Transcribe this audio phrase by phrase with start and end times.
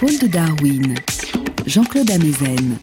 [0.00, 0.94] Épaules de Darwin,
[1.66, 2.78] Jean-Claude Amezen.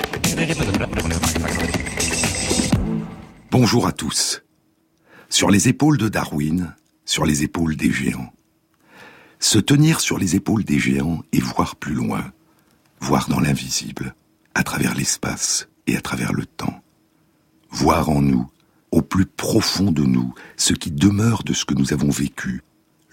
[3.51, 4.43] Bonjour à tous.
[5.29, 6.75] Sur les épaules de Darwin,
[7.05, 8.33] sur les épaules des géants.
[9.39, 12.33] Se tenir sur les épaules des géants et voir plus loin,
[12.99, 14.13] voir dans l'invisible,
[14.53, 16.83] à travers l'espace et à travers le temps.
[17.69, 18.45] Voir en nous,
[18.91, 22.61] au plus profond de nous, ce qui demeure de ce que nous avons vécu,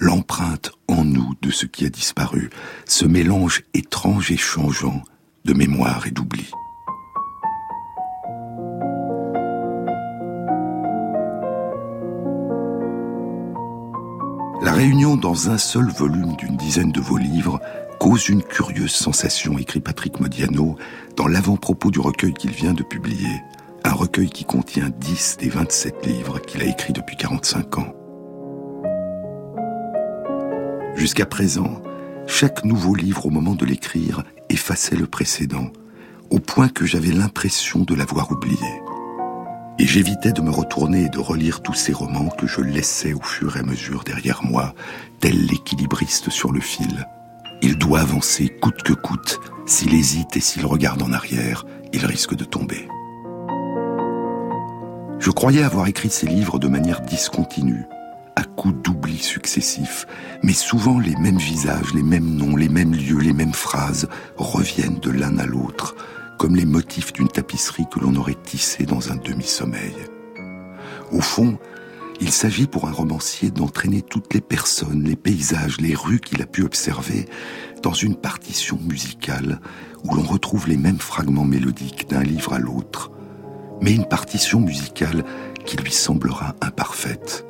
[0.03, 2.51] l'empreinte en nous de ce qui a disparu,
[2.87, 5.01] ce mélange étrange et changeant
[5.45, 6.51] de mémoire et d'oubli.
[14.61, 17.61] La réunion dans un seul volume d'une dizaine de vos livres
[18.01, 20.77] cause une curieuse sensation, écrit Patrick Modiano
[21.17, 23.41] dans l'avant-propos du recueil qu'il vient de publier,
[23.85, 28.02] un recueil qui contient 10 des 27 livres qu'il a écrits depuis 45 ans.
[30.95, 31.83] Jusqu'à présent,
[32.27, 35.69] chaque nouveau livre au moment de l'écrire effaçait le précédent,
[36.31, 38.83] au point que j'avais l'impression de l'avoir oublié.
[39.79, 43.23] Et j'évitais de me retourner et de relire tous ces romans que je laissais au
[43.23, 44.75] fur et à mesure derrière moi,
[45.21, 47.09] tel l'équilibriste sur le fil.
[47.63, 49.41] Il doit avancer coûte que coûte.
[49.67, 52.87] S'il hésite et s'il regarde en arrière, il risque de tomber.
[55.19, 57.87] Je croyais avoir écrit ces livres de manière discontinue,
[58.37, 60.07] à coups d'oubli successifs,
[60.43, 64.99] mais souvent les mêmes visages, les mêmes noms, les mêmes lieux, les mêmes phrases reviennent
[65.01, 65.95] de l'un à l'autre,
[66.39, 69.95] comme les motifs d'une tapisserie que l'on aurait tissée dans un demi-sommeil.
[71.13, 71.59] Au fond,
[72.21, 76.47] il s'agit pour un romancier d'entraîner toutes les personnes, les paysages, les rues qu'il a
[76.47, 77.27] pu observer
[77.83, 79.61] dans une partition musicale
[80.05, 83.11] où l'on retrouve les mêmes fragments mélodiques d'un livre à l'autre,
[83.81, 85.25] mais une partition musicale
[85.65, 87.45] qui lui semblera imparfaite.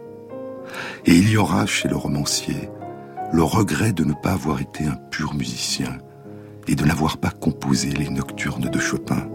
[1.06, 2.69] Et il y aura chez le romancier
[3.33, 5.99] le regret de ne pas avoir été un pur musicien
[6.69, 9.27] et de n'avoir pas composé les nocturnes de Chopin.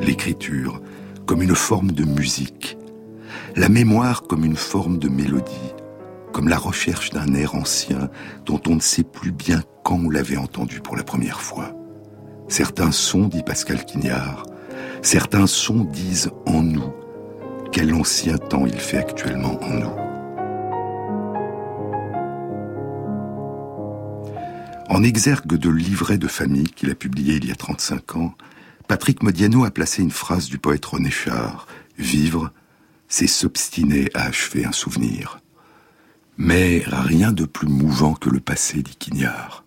[0.00, 0.82] L'écriture
[1.24, 2.76] comme une forme de musique,
[3.56, 5.74] la mémoire comme une forme de mélodie,
[6.32, 8.10] comme la recherche d'un air ancien
[8.44, 11.74] dont on ne sait plus bien quand on l'avait entendu pour la première fois.
[12.48, 14.44] Certains sons, dit Pascal Quignard,
[15.02, 16.92] certains sons disent en nous
[17.72, 20.10] quel ancien temps il fait actuellement en nous.
[24.88, 28.34] En exergue de livret de famille qu'il a publié il y a 35 ans,
[28.88, 31.68] Patrick Modiano a placé une phrase du poète René Char.
[31.96, 32.52] Vivre,
[33.06, 35.38] c'est s'obstiner à achever un souvenir.
[36.36, 39.64] Mais rien de plus mouvant que le passé, dit Quignard.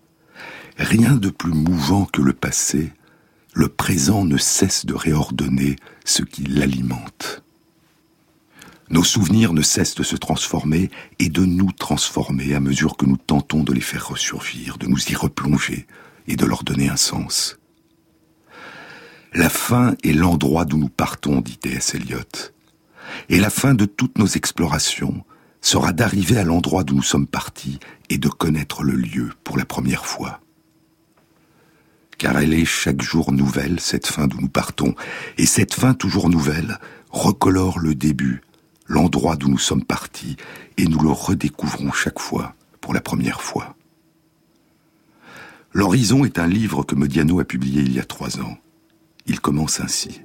[0.77, 2.91] Rien de plus mouvant que le passé,
[3.53, 7.42] le présent ne cesse de réordonner ce qui l'alimente.
[8.89, 10.89] Nos souvenirs ne cessent de se transformer
[11.19, 15.09] et de nous transformer à mesure que nous tentons de les faire ressurgir, de nous
[15.09, 15.87] y replonger
[16.27, 17.57] et de leur donner un sens.
[19.33, 21.95] La fin est l'endroit d'où nous partons, dit T.S.
[21.95, 22.51] Eliot.
[23.29, 25.23] Et la fin de toutes nos explorations
[25.61, 27.79] sera d'arriver à l'endroit d'où nous sommes partis
[28.09, 30.41] et de connaître le lieu pour la première fois.
[32.17, 34.93] Car elle est chaque jour nouvelle, cette fin d'où nous partons,
[35.37, 36.79] et cette fin toujours nouvelle
[37.09, 38.41] recolore le début,
[38.85, 40.37] l'endroit d'où nous sommes partis,
[40.77, 43.75] et nous le redécouvrons chaque fois pour la première fois.
[45.71, 48.57] L'Horizon est un livre que Modiano a publié il y a trois ans.
[49.25, 50.21] Il commence ainsi.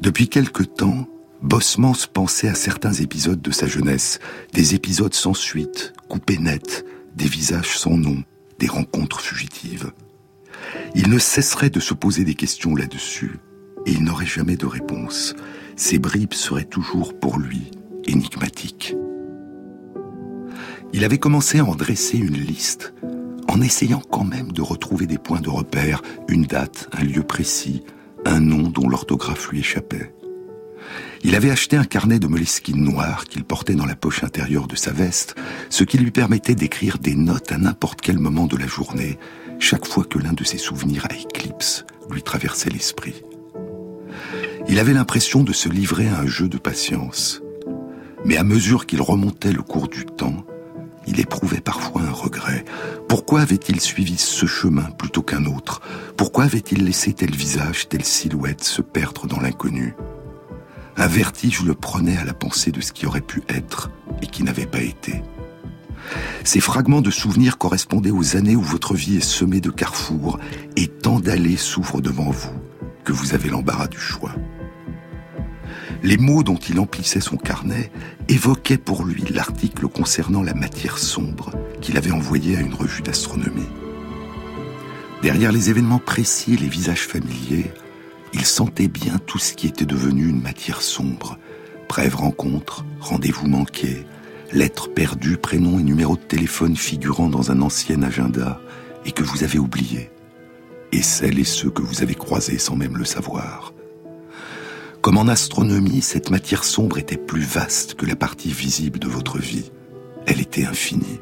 [0.00, 1.06] Depuis quelque temps,
[1.42, 4.18] Bosmans pensait à certains épisodes de sa jeunesse,
[4.54, 6.84] des épisodes sans suite, coupés nets,
[7.14, 8.22] des visages sans nom,
[8.58, 9.92] des rencontres fugitives.
[10.94, 13.38] Il ne cesserait de se poser des questions là-dessus,
[13.84, 15.34] et il n'aurait jamais de réponse.
[15.76, 17.70] Ces bribes seraient toujours pour lui
[18.06, 18.94] énigmatiques.
[20.94, 22.94] Il avait commencé à en dresser une liste,
[23.48, 27.82] en essayant quand même de retrouver des points de repère, une date, un lieu précis,
[28.24, 30.14] un nom dont l'orthographe lui échappait.
[31.22, 34.76] Il avait acheté un carnet de moleskine noir qu'il portait dans la poche intérieure de
[34.76, 35.34] sa veste,
[35.68, 39.18] ce qui lui permettait d'écrire des notes à n'importe quel moment de la journée,
[39.58, 43.22] chaque fois que l'un de ses souvenirs à éclipse lui traversait l'esprit.
[44.68, 47.40] Il avait l'impression de se livrer à un jeu de patience.
[48.24, 50.44] Mais à mesure qu'il remontait le cours du temps,
[51.06, 52.64] il éprouvait parfois un regret.
[53.08, 55.82] Pourquoi avait-il suivi ce chemin plutôt qu'un autre?
[56.16, 59.94] Pourquoi avait-il laissé tel visage, telle silhouette se perdre dans l'inconnu?
[60.96, 63.90] Un vertige le prenait à la pensée de ce qui aurait pu être
[64.20, 65.22] et qui n'avait pas été.
[66.42, 70.40] Ces fragments de souvenirs correspondaient aux années où votre vie est semée de carrefours
[70.76, 72.65] et tant d'allées s'ouvrent devant vous
[73.06, 74.34] que vous avez l'embarras du choix.
[76.02, 77.90] Les mots dont il emplissait son carnet
[78.28, 83.68] évoquaient pour lui l'article concernant la matière sombre qu'il avait envoyé à une revue d'astronomie.
[85.22, 87.72] Derrière les événements précis et les visages familiers,
[88.34, 91.38] il sentait bien tout ce qui était devenu une matière sombre.
[91.88, 94.04] Brève rencontre, rendez-vous manqués,
[94.52, 98.60] lettres perdues, prénoms et numéros de téléphone figurant dans un ancien agenda
[99.04, 100.10] et que vous avez oubliés.
[100.96, 103.74] Et celles et ceux que vous avez croisés sans même le savoir.
[105.02, 109.36] Comme en astronomie, cette matière sombre était plus vaste que la partie visible de votre
[109.36, 109.70] vie.
[110.24, 111.20] Elle était infinie.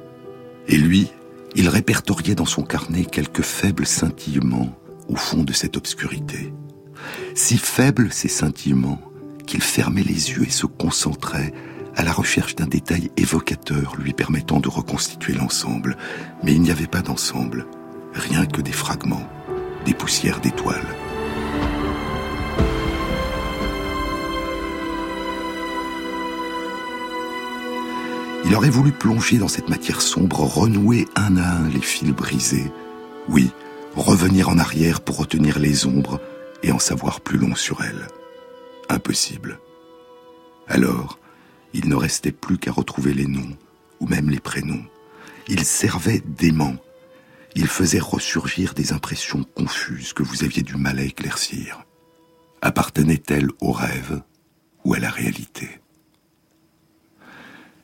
[0.69, 1.11] Et lui,
[1.57, 4.79] il répertoriait dans son carnet quelques faibles scintillements
[5.09, 6.55] au fond de cette obscurité.
[7.35, 9.01] Si faibles ces scintillements
[9.45, 11.53] qu'il fermait les yeux et se concentrait
[11.97, 15.97] à la recherche d'un détail évocateur lui permettant de reconstituer l'ensemble.
[16.45, 17.67] Mais il n'y avait pas d'ensemble,
[18.13, 19.29] rien que des fragments,
[19.85, 20.87] des poussières d'étoiles.
[28.47, 32.71] Il aurait voulu plonger dans cette matière sombre, renouer un à un les fils brisés.
[33.29, 33.51] Oui,
[33.97, 36.21] revenir en arrière pour retenir les ombres
[36.63, 38.07] et en savoir plus long sur elles.
[38.89, 39.59] Impossible.
[40.69, 41.19] Alors,
[41.73, 43.57] il ne restait plus qu'à retrouver les noms,
[44.01, 44.85] ou même les prénoms.
[45.49, 46.77] Il servait d'aimant.
[47.55, 51.85] Il faisait ressurgir des impressions confuses que vous aviez du mal à éclaircir.
[52.63, 54.23] Appartenaient-elles au rêve
[54.85, 55.81] ou à la réalité?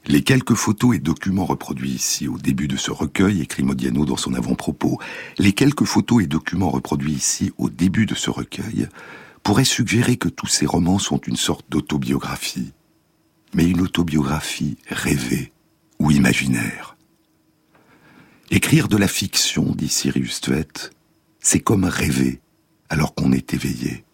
[0.06, 4.16] Les quelques photos et documents reproduits ici au début de ce recueil, écrit Modiano dans
[4.16, 4.98] son avant-propos,
[5.38, 8.88] les quelques photos et documents reproduits ici au début de ce recueil
[9.42, 12.72] pourraient suggérer que tous ces romans sont une sorte d'autobiographie,
[13.54, 15.52] mais une autobiographie rêvée
[15.98, 16.96] ou imaginaire.
[18.52, 20.90] Écrire de la fiction, dit Sirius Tuet,
[21.38, 22.40] c'est comme rêver
[22.88, 24.04] alors qu'on est éveillé.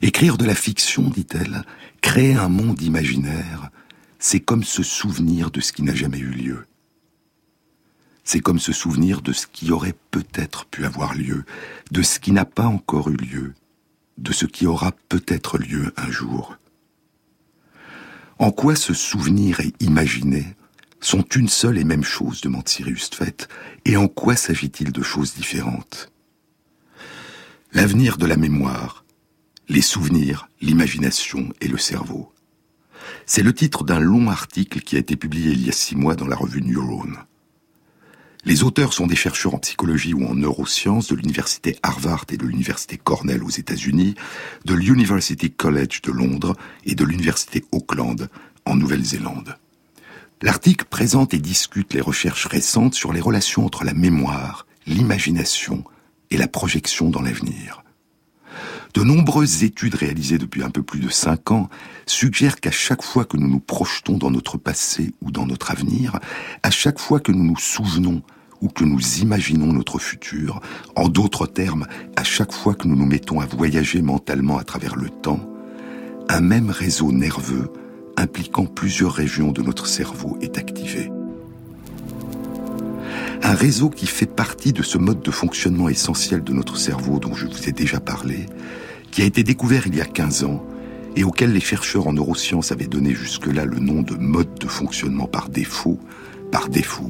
[0.00, 1.62] Écrire de la fiction, dit-elle,
[2.00, 3.70] créer un monde imaginaire,
[4.18, 6.66] c'est comme se souvenir de ce qui n'a jamais eu lieu.
[8.24, 11.44] C'est comme se souvenir de ce qui aurait peut-être pu avoir lieu,
[11.90, 13.52] de ce qui n'a pas encore eu lieu,
[14.16, 16.56] de ce qui aura peut-être lieu un jour.
[18.38, 20.56] En quoi se souvenir et imaginer
[21.00, 23.48] sont une seule et même chose, demande Sirius Tfet,
[23.84, 26.10] et en quoi s'agit-il de choses différentes?
[27.72, 29.04] L'avenir de la mémoire,
[29.68, 32.32] les souvenirs, l'imagination et le cerveau.
[33.26, 36.16] C'est le titre d'un long article qui a été publié il y a six mois
[36.16, 37.12] dans la revue Neuron.
[38.44, 42.46] Les auteurs sont des chercheurs en psychologie ou en neurosciences de l'université Harvard et de
[42.46, 44.14] l'université Cornell aux États-Unis,
[44.64, 48.28] de l'University College de Londres et de l'université Auckland
[48.64, 49.58] en Nouvelle-Zélande.
[50.40, 55.82] L'article présente et discute les recherches récentes sur les relations entre la mémoire, l'imagination
[56.30, 57.82] et la projection dans l'avenir.
[58.94, 61.68] De nombreuses études réalisées depuis un peu plus de cinq ans
[62.06, 66.20] suggèrent qu'à chaque fois que nous nous projetons dans notre passé ou dans notre avenir,
[66.62, 68.22] à chaque fois que nous nous souvenons
[68.60, 70.60] ou que nous imaginons notre futur,
[70.94, 74.94] en d'autres termes, à chaque fois que nous nous mettons à voyager mentalement à travers
[74.94, 75.40] le temps,
[76.28, 77.72] un même réseau nerveux
[78.18, 81.10] impliquant plusieurs régions de notre cerveau est activé.
[83.42, 87.34] Un réseau qui fait partie de ce mode de fonctionnement essentiel de notre cerveau dont
[87.34, 88.46] je vous ai déjà parlé,
[89.10, 90.64] qui a été découvert il y a 15 ans
[91.16, 95.26] et auquel les chercheurs en neurosciences avaient donné jusque-là le nom de mode de fonctionnement
[95.26, 95.98] par défaut,
[96.50, 97.08] par défaut,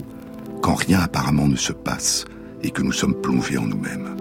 [0.62, 2.26] quand rien apparemment ne se passe
[2.62, 4.16] et que nous sommes plongés en nous-mêmes.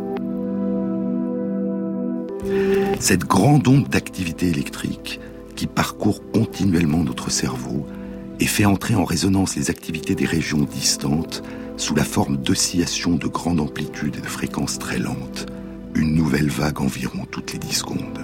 [3.00, 5.20] Cette grande onde d'activité électrique
[5.58, 7.86] qui parcourt continuellement notre cerveau
[8.40, 11.44] et fait entrer en résonance les activités des régions distantes
[11.76, 15.48] sous la forme d'oscillations de grande amplitude et de fréquences très lentes,
[15.96, 18.20] une nouvelle vague environ toutes les dix secondes.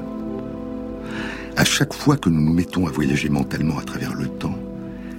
[1.58, 4.58] À chaque fois que nous nous mettons à voyager mentalement à travers le temps,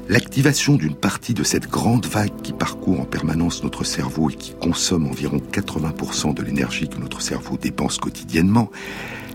[0.09, 4.53] l'activation d'une partie de cette grande vague qui parcourt en permanence notre cerveau et qui
[4.55, 8.71] consomme environ 80% de l'énergie que notre cerveau dépense quotidiennement,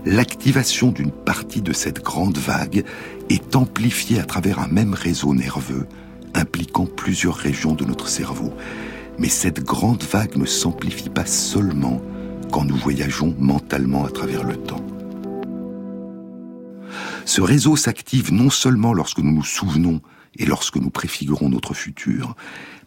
[0.04, 2.84] l'activation d'une partie de cette grande vague
[3.28, 5.86] est amplifiée à travers un même réseau nerveux
[6.34, 8.52] impliquant plusieurs régions de notre cerveau.
[9.18, 12.00] Mais cette grande vague ne s'amplifie pas seulement
[12.50, 14.84] quand nous voyageons mentalement à travers le temps.
[17.24, 20.00] Ce réseau s'active non seulement lorsque nous nous souvenons
[20.36, 22.34] et lorsque nous préfigurons notre futur,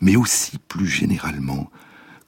[0.01, 1.69] mais aussi plus généralement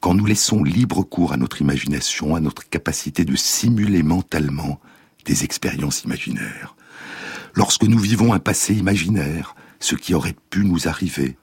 [0.05, 4.79] quand nous laissons libre cours à notre imagination, à notre capacité de simuler mentalement
[5.25, 6.75] des expériences imaginaires.
[7.55, 11.37] Lorsque nous vivons un passé imaginaire, ce qui aurait pu nous arriver,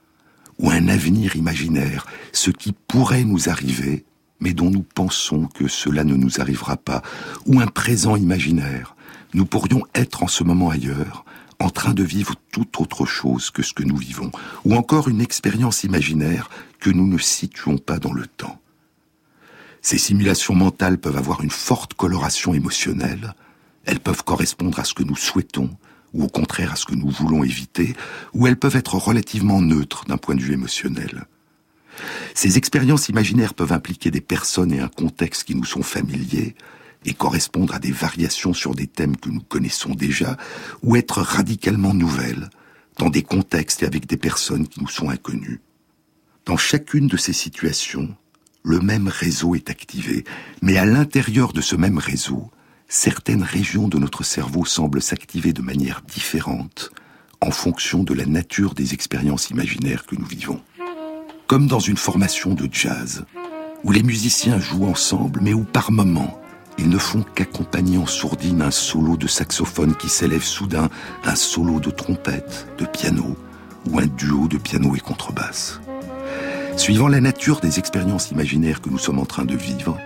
[0.59, 4.05] ou un avenir imaginaire, ce qui pourrait nous arriver,
[4.39, 7.01] mais dont nous pensons que cela ne nous arrivera pas,
[7.45, 8.95] ou un présent imaginaire.
[9.33, 11.25] Nous pourrions être en ce moment ailleurs,
[11.59, 14.31] en train de vivre tout autre chose que ce que nous vivons,
[14.65, 18.59] ou encore une expérience imaginaire que nous ne situons pas dans le temps.
[19.81, 23.33] Ces simulations mentales peuvent avoir une forte coloration émotionnelle,
[23.85, 25.69] elles peuvent correspondre à ce que nous souhaitons,
[26.13, 27.95] ou au contraire à ce que nous voulons éviter,
[28.33, 31.25] ou elles peuvent être relativement neutres d'un point de vue émotionnel.
[32.33, 36.55] Ces expériences imaginaires peuvent impliquer des personnes et un contexte qui nous sont familiers,
[37.05, 40.37] et correspondre à des variations sur des thèmes que nous connaissons déjà,
[40.81, 42.49] ou être radicalement nouvelles,
[42.97, 45.61] dans des contextes et avec des personnes qui nous sont inconnues.
[46.45, 48.15] Dans chacune de ces situations,
[48.63, 50.23] le même réseau est activé,
[50.61, 52.49] mais à l'intérieur de ce même réseau,
[52.87, 56.91] certaines régions de notre cerveau semblent s'activer de manière différente
[57.41, 60.61] en fonction de la nature des expériences imaginaires que nous vivons.
[61.47, 63.25] Comme dans une formation de jazz,
[63.83, 66.39] où les musiciens jouent ensemble, mais où par moments,
[66.77, 70.89] ils ne font qu'accompagner en sourdine un solo de saxophone qui s'élève soudain,
[71.23, 73.37] un solo de trompette, de piano,
[73.89, 75.79] ou un duo de piano et contrebasse.
[76.77, 79.97] Suivant la nature des expériences imaginaires que nous sommes en train de vivre,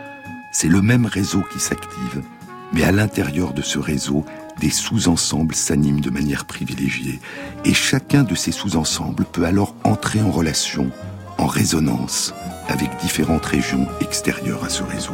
[0.51, 2.21] c'est le même réseau qui s'active,
[2.73, 4.25] mais à l'intérieur de ce réseau,
[4.59, 7.19] des sous-ensembles s'animent de manière privilégiée,
[7.63, 10.91] et chacun de ces sous-ensembles peut alors entrer en relation,
[11.37, 12.33] en résonance,
[12.67, 15.13] avec différentes régions extérieures à ce réseau.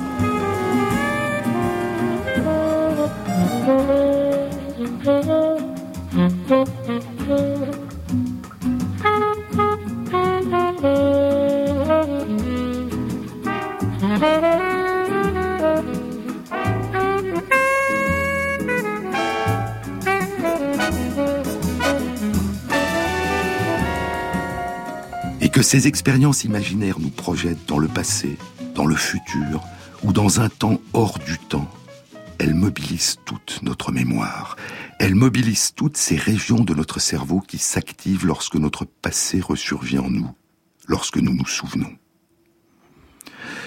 [25.53, 28.37] Que ces expériences imaginaires nous projettent dans le passé,
[28.73, 29.63] dans le futur
[30.03, 31.69] ou dans un temps hors du temps,
[32.43, 34.57] elles mobilisent toute notre mémoire.
[34.99, 40.09] Elles mobilisent toutes ces régions de notre cerveau qui s'activent lorsque notre passé ressurgit en
[40.09, 40.29] nous,
[40.89, 41.95] lorsque nous nous souvenons.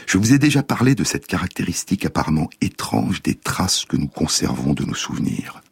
[0.06, 4.75] Je vous ai déjà parlé de cette caractéristique apparemment étrange des traces que nous conservons
[4.75, 5.62] de nos souvenirs.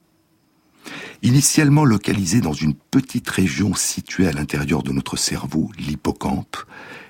[1.20, 6.56] Initialement localisées dans une petite région située à l'intérieur de notre cerveau, l'hippocampe,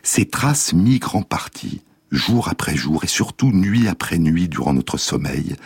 [0.03, 1.83] ces traces migrent en partie,
[2.15, 5.57] jour après jour et surtout nuit après nuit durant notre sommeil,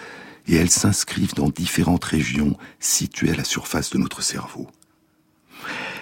[0.47, 4.69] et elles s'inscrivent dans différentes régions situées à la surface de notre cerveau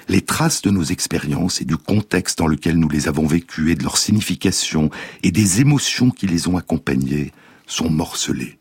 [0.09, 3.75] les traces de nos expériences et du contexte dans lequel nous les avons vécues et
[3.75, 4.91] de leur signification
[5.23, 7.33] et des émotions qui les ont accompagnées
[7.67, 8.59] sont morcelées.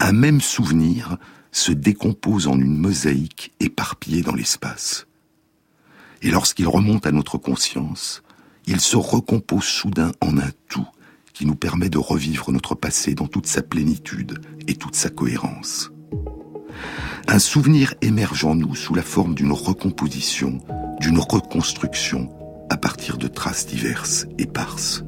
[0.00, 1.16] Un même souvenir
[1.50, 5.06] se décompose en une mosaïque éparpillée dans l'espace.
[6.22, 8.22] Et lorsqu'il remonte à notre conscience,
[8.66, 10.86] il se recompose soudain en un tout
[11.32, 15.90] qui nous permet de revivre notre passé dans toute sa plénitude et toute sa cohérence.
[17.26, 20.60] Un souvenir émerge en nous sous la forme d'une recomposition,
[21.00, 22.30] d'une reconstruction
[22.70, 25.04] à partir de traces diverses, éparses.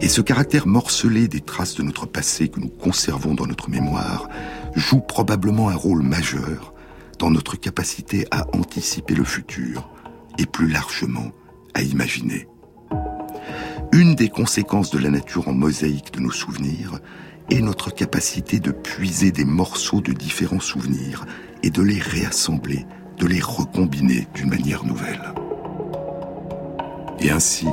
[0.00, 4.28] Et ce caractère morcelé des traces de notre passé que nous conservons dans notre mémoire
[4.74, 6.72] joue probablement un rôle majeur
[7.18, 9.90] dans notre capacité à anticiper le futur
[10.38, 11.32] et plus largement
[11.74, 12.46] à imaginer.
[13.92, 17.00] Une des conséquences de la nature en mosaïque de nos souvenirs
[17.50, 21.24] est notre capacité de puiser des morceaux de différents souvenirs
[21.62, 22.86] et de les réassembler,
[23.18, 25.32] de les recombiner d'une manière nouvelle.
[27.20, 27.66] Et ainsi,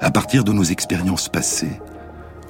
[0.00, 1.80] à partir de nos expériences passées,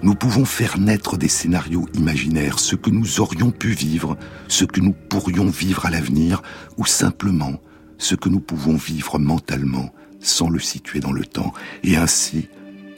[0.03, 4.17] nous pouvons faire naître des scénarios imaginaires, ce que nous aurions pu vivre,
[4.49, 6.43] ce que nous pourrions vivre à l'avenir,
[6.77, 7.61] ou simplement
[7.99, 9.91] ce que nous pouvons vivre mentalement
[10.23, 11.53] sans le situer dans le temps.
[11.85, 12.49] Et ainsi,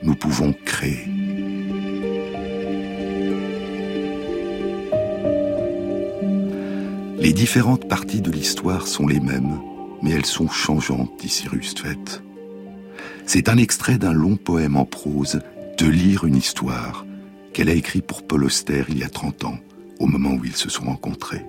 [0.02, 1.08] nous pouvons créer.
[7.18, 9.58] Les différentes parties de l'histoire sont les mêmes,
[10.02, 12.20] mais elles sont changeantes, dit Cyrus Tvet.
[13.24, 15.40] C'est un extrait d'un long poème en prose,
[15.78, 17.06] De lire une histoire,
[17.52, 19.58] qu'elle a écrit pour Paul Auster il y a 30 ans,
[19.98, 21.44] au moment où ils se sont rencontrés.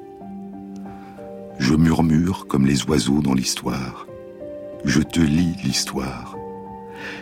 [1.60, 4.08] Je murmure comme les oiseaux dans l'histoire.
[4.86, 6.38] Je te lis l'histoire.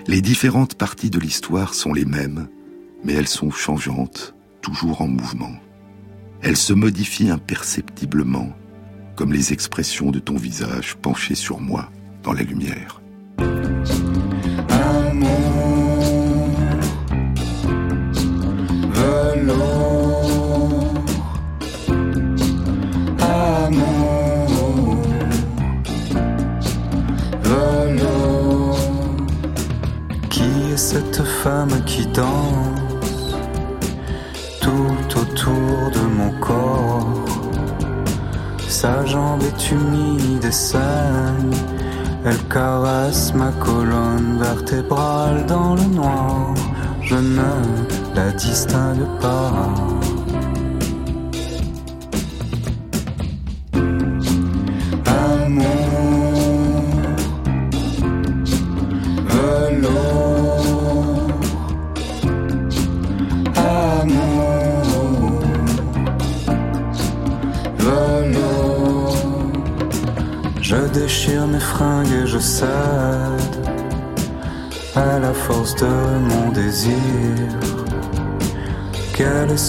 [0.05, 2.50] Les différentes parties de l'histoire sont les mêmes,
[3.03, 5.53] mais elles sont changeantes, toujours en mouvement.
[6.41, 8.50] Elle se modifie imperceptiblement,
[9.15, 11.89] comme les expressions de ton visage penché sur moi
[12.22, 13.01] dans la lumière.
[30.93, 33.35] Cette femme qui danse
[34.62, 37.25] tout autour de mon corps.
[38.67, 41.51] Sa jambe est humide et saine,
[42.23, 46.53] elle caresse ma colonne vertébrale dans le noir.
[47.01, 47.53] Je ne
[48.15, 49.73] la distingue pas.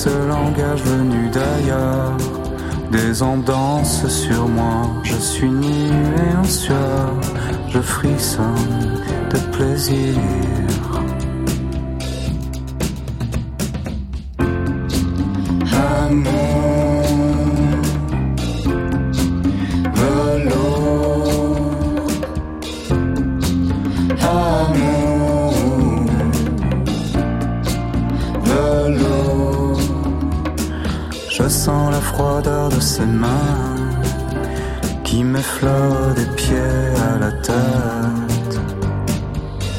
[0.04, 2.16] Ce langage venu d'ailleurs
[2.90, 5.92] Des ondes dansent sur moi, je suis nu
[6.26, 7.10] et en sueur,
[7.72, 9.00] je frissonne
[9.32, 10.14] de plaisir.
[35.62, 38.60] Des pieds à la tête.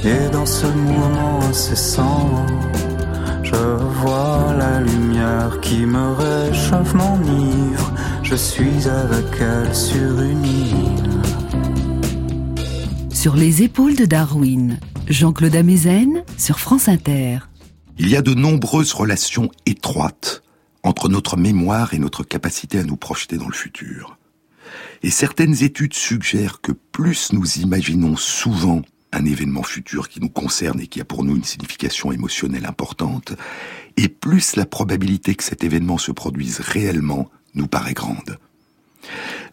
[0.03, 2.45] Et dans ce mouvement incessant,
[3.43, 7.91] je vois la lumière qui me réchauffe, m'enivre.
[8.23, 11.09] Je suis avec elle sur une île.
[13.11, 17.39] Sur les épaules de Darwin, Jean-Claude Amezen sur France Inter.
[17.97, 20.43] Il y a de nombreuses relations étroites
[20.83, 24.14] entre notre mémoire et notre capacité à nous projeter dans le futur.
[25.03, 30.81] Et certaines études suggèrent que plus nous imaginons souvent un événement futur qui nous concerne
[30.81, 33.33] et qui a pour nous une signification émotionnelle importante,
[33.97, 38.37] et plus la probabilité que cet événement se produise réellement nous paraît grande.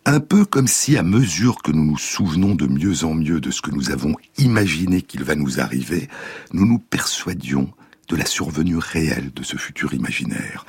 [0.04, 3.52] Un peu comme si, à mesure que nous nous souvenons de mieux en mieux de
[3.52, 6.08] ce que nous avons imaginé qu'il va nous arriver,
[6.52, 7.70] nous nous persuadions
[8.08, 10.66] de la survenue réelle de ce futur imaginaire.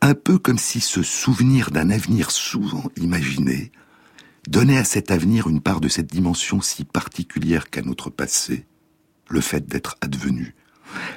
[0.00, 3.70] Un peu comme si ce souvenir d'un avenir souvent imaginé
[4.48, 8.66] donnait à cet avenir une part de cette dimension si particulière qu'à notre passé,
[9.28, 10.54] le fait d'être advenu,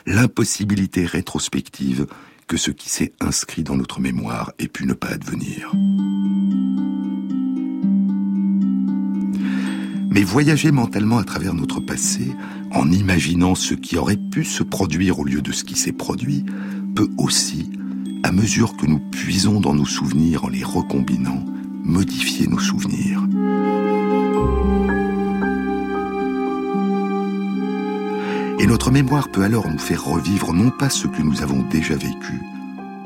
[0.06, 2.08] l'impossibilité rétrospective
[2.48, 5.72] que ce qui s'est inscrit dans notre mémoire ait pu ne pas advenir.
[10.12, 12.32] Mais voyager mentalement à travers notre passé,
[12.72, 16.46] en imaginant ce qui aurait pu se produire au lieu de ce qui s'est produit,
[16.96, 17.72] peut aussi,
[18.22, 21.44] à mesure que nous puisons dans nos souvenirs en les recombinant,
[21.84, 23.22] modifier nos souvenirs.
[28.60, 31.96] Et notre mémoire peut alors nous faire revivre non pas ce que nous avons déjà
[31.96, 32.42] vécu,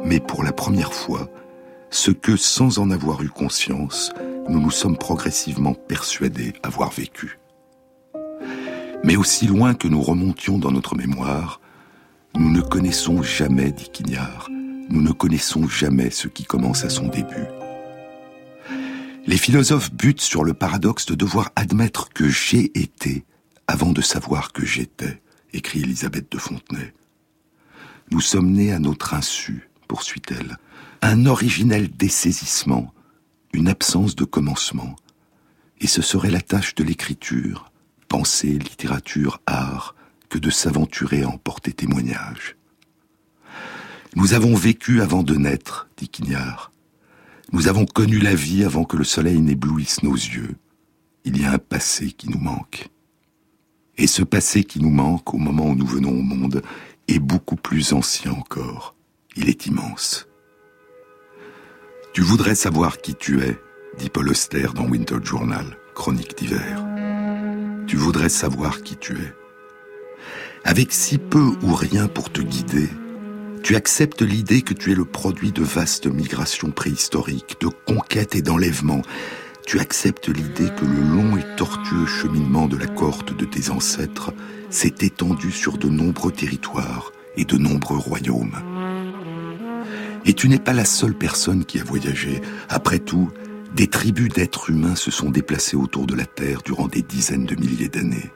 [0.06, 1.30] mais pour la première fois,
[1.90, 4.12] ce que, sans en avoir eu conscience,
[4.50, 7.40] nous nous sommes progressivement persuadés avoir vécu.
[9.04, 11.60] Mais aussi loin que nous remontions dans notre mémoire,
[12.36, 14.50] nous ne connaissons jamais, dit Quignard,
[14.90, 17.48] nous ne connaissons jamais ce qui commence à son début.
[19.28, 23.26] Les philosophes butent sur le paradoxe de devoir admettre que j'ai été
[23.68, 26.94] avant de savoir que j'étais, écrit Elisabeth de Fontenay.
[28.10, 30.56] Nous sommes nés à notre insu, poursuit-elle,
[31.02, 32.94] un originel dessaisissement
[33.52, 34.96] une absence de commencement,
[35.82, 37.72] et ce serait la tâche de l'écriture,
[38.08, 39.96] pensée, littérature, art,
[40.30, 42.56] que de s'aventurer à en porter témoignage.
[44.16, 46.72] Nous avons vécu avant de naître, dit Quignard.
[47.54, 50.56] Nous avons connu la vie avant que le soleil n'éblouisse nos yeux.
[51.24, 52.90] Il y a un passé qui nous manque.
[53.98, 56.62] Et ce passé qui nous manque au moment où nous venons au monde
[57.08, 58.96] est beaucoup plus ancien encore.
[59.38, 60.28] Il est immense.
[62.14, 63.58] Tu voudrais savoir qui tu es,
[63.98, 66.84] dit Paul Auster dans Winter Journal, chronique d'hiver.
[67.88, 69.34] Tu voudrais savoir qui tu es.
[70.66, 72.90] Avec si peu ou rien pour te guider,
[73.68, 78.42] tu acceptes l'idée que tu es le produit de vastes migrations préhistoriques, de conquêtes et
[78.42, 79.02] d'enlèvements.
[79.66, 84.32] Tu acceptes l'idée que le long et tortueux cheminement de la cohorte de tes ancêtres
[84.70, 88.56] s'est étendu sur de nombreux territoires et de nombreux royaumes.
[90.24, 92.40] Et tu n'es pas la seule personne qui a voyagé.
[92.70, 93.32] Après tout,
[93.76, 97.56] des tribus d'êtres humains se sont déplacés autour de la Terre durant des dizaines de
[97.56, 98.32] milliers d'années.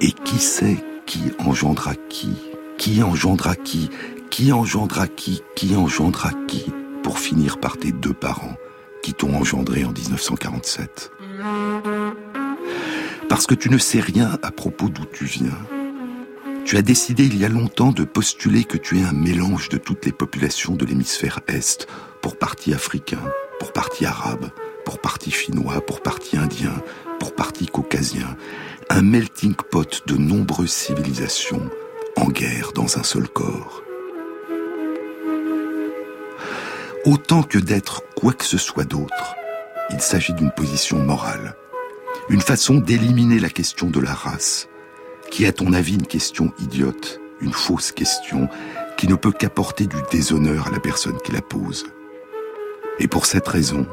[0.00, 2.49] Et qui sait qui engendra qui
[2.80, 3.90] Qui engendra qui?
[4.30, 5.42] Qui engendra qui?
[5.54, 6.64] Qui engendra qui?
[7.02, 8.56] Pour finir par tes deux parents
[9.02, 11.12] qui t'ont engendré en 1947.
[13.28, 15.58] Parce que tu ne sais rien à propos d'où tu viens,
[16.64, 19.76] Tu as décidé il y a longtemps de postuler que tu es un mélange de
[19.76, 21.86] toutes les populations de l'hémisphère Est,
[22.22, 23.20] pour partie africain,
[23.58, 24.48] pour partie arabe,
[24.86, 26.82] pour partie chinois, pour partie indien,
[27.18, 28.38] pour partie caucasien,
[28.88, 31.68] un melting pot de nombreuses civilisations
[32.20, 33.82] en guerre dans un seul corps.
[37.06, 39.34] Autant que d'être quoi que ce soit d'autre,
[39.90, 41.56] il s'agit d'une position morale,
[42.28, 44.68] une façon d'éliminer la question de la race,
[45.30, 48.48] qui est à ton avis une question idiote, une fausse question,
[48.98, 51.86] qui ne peut qu'apporter du déshonneur à la personne qui la pose.
[52.98, 53.86] Et pour cette raison,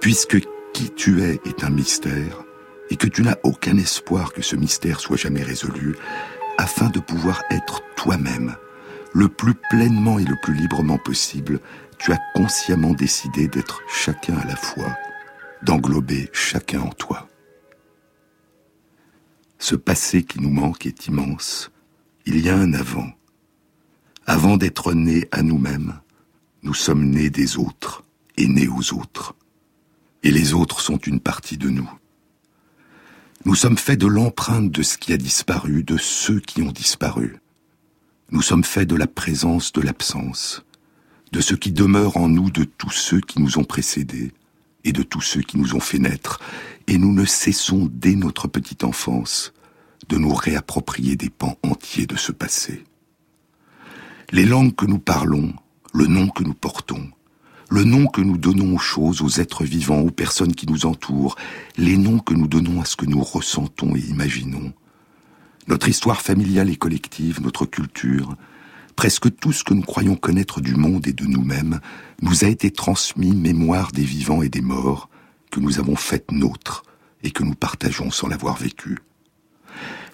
[0.00, 0.38] puisque
[0.72, 2.42] qui tu es est un mystère,
[2.90, 5.94] et que tu n'as aucun espoir que ce mystère soit jamais résolu,
[6.60, 8.54] afin de pouvoir être toi-même,
[9.14, 11.58] le plus pleinement et le plus librement possible,
[11.98, 14.94] tu as consciemment décidé d'être chacun à la fois,
[15.62, 17.28] d'englober chacun en toi.
[19.58, 21.70] Ce passé qui nous manque est immense.
[22.26, 23.10] Il y a un avant.
[24.26, 25.98] Avant d'être nés à nous-mêmes,
[26.62, 28.04] nous sommes nés des autres
[28.36, 29.34] et nés aux autres.
[30.22, 31.90] Et les autres sont une partie de nous.
[33.46, 37.38] Nous sommes faits de l'empreinte de ce qui a disparu, de ceux qui ont disparu.
[38.30, 40.62] Nous sommes faits de la présence de l'absence,
[41.32, 44.34] de ce qui demeure en nous de tous ceux qui nous ont précédés
[44.84, 46.38] et de tous ceux qui nous ont fait naître,
[46.86, 49.54] et nous ne cessons dès notre petite enfance
[50.10, 52.84] de nous réapproprier des pans entiers de ce passé.
[54.32, 55.54] Les langues que nous parlons,
[55.94, 57.10] le nom que nous portons,
[57.70, 61.36] le nom que nous donnons aux choses, aux êtres vivants, aux personnes qui nous entourent,
[61.76, 64.72] les noms que nous donnons à ce que nous ressentons et imaginons,
[65.68, 68.34] notre histoire familiale et collective, notre culture,
[68.96, 71.80] presque tout ce que nous croyons connaître du monde et de nous-mêmes,
[72.22, 75.08] nous a été transmis mémoire des vivants et des morts,
[75.52, 76.82] que nous avons fait nôtres
[77.22, 78.98] et que nous partageons sans l'avoir vécu.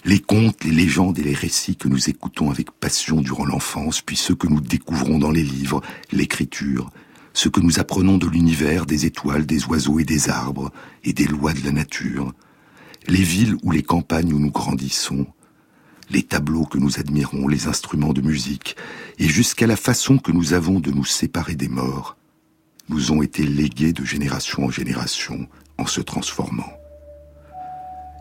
[0.04, 4.16] Les contes, les légendes et les récits que nous écoutons avec passion durant l'enfance, puis
[4.16, 5.80] ceux que nous découvrons dans les livres,
[6.12, 6.90] l'écriture,
[7.36, 10.72] ce que nous apprenons de l'univers, des étoiles, des oiseaux et des arbres,
[11.04, 12.32] et des lois de la nature,
[13.08, 15.26] les villes ou les campagnes où nous grandissons,
[16.08, 18.74] les tableaux que nous admirons, les instruments de musique,
[19.18, 22.16] et jusqu'à la façon que nous avons de nous séparer des morts,
[22.88, 25.46] nous ont été légués de génération en génération
[25.76, 26.72] en se transformant.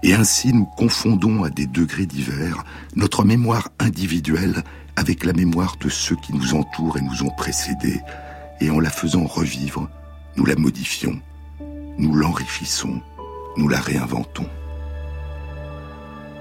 [0.03, 2.65] Et ainsi nous confondons à des degrés divers
[2.97, 4.61] notre mémoire individuelle
[4.97, 8.01] avec la mémoire de ceux qui nous entourent et nous ont précédés,
[8.61, 9.89] et en la faisant revivre,
[10.35, 11.19] nous la modifions,
[11.97, 13.01] nous l'enrichissons,
[13.57, 14.49] nous la réinventons.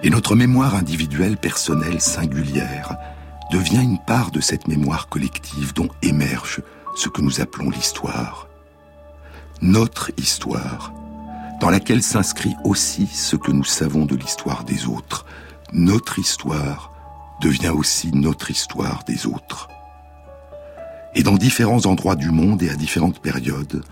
[0.02, 2.96] Et notre mémoire individuelle, personnelle, singulière,
[3.50, 6.62] devient une part de cette mémoire collective dont émerge
[6.96, 8.48] ce que nous appelons l'histoire.
[9.62, 10.92] Notre histoire,
[11.60, 15.24] dans laquelle s'inscrit aussi ce que nous savons de l'histoire des autres.
[15.72, 16.92] Notre histoire
[17.40, 19.68] devient aussi notre histoire des autres.
[21.14, 23.84] Et dans différents endroits du monde et à différentes périodes,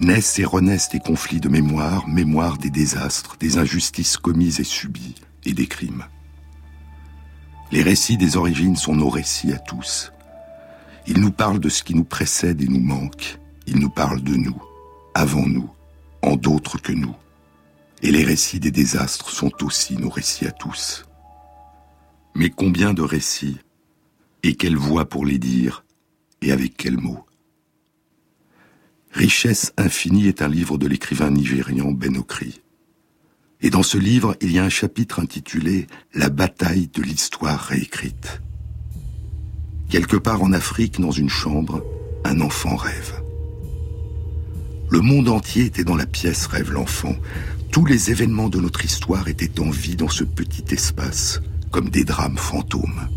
[0.00, 5.14] naissent et renaissent des conflits de mémoire, mémoire des désastres, des injustices commises et subies,
[5.44, 6.04] et des crimes.
[7.72, 10.12] Les récits des origines sont nos récits à tous.
[11.06, 13.38] Ils nous parlent de ce qui nous précède et nous manque.
[13.66, 14.60] Ils nous parlent de nous,
[15.14, 15.70] avant nous,
[16.22, 17.14] en d'autres que nous.
[18.02, 21.04] Et les récits des désastres sont aussi nos récits à tous.
[22.34, 23.58] Mais combien de récits
[24.42, 25.84] Et quelle voix pour les dire
[26.42, 27.24] et avec quels mots
[29.12, 32.60] Richesse infinie est un livre de l'écrivain nigérian Ben Okri.
[33.60, 38.40] Et dans ce livre, il y a un chapitre intitulé La bataille de l'histoire réécrite.
[39.88, 41.82] Quelque part en Afrique, dans une chambre,
[42.24, 43.20] un enfant rêve.
[44.90, 47.16] Le monde entier était dans la pièce rêve l'enfant.
[47.72, 52.04] Tous les événements de notre histoire étaient en vie dans ce petit espace, comme des
[52.04, 53.08] drames fantômes.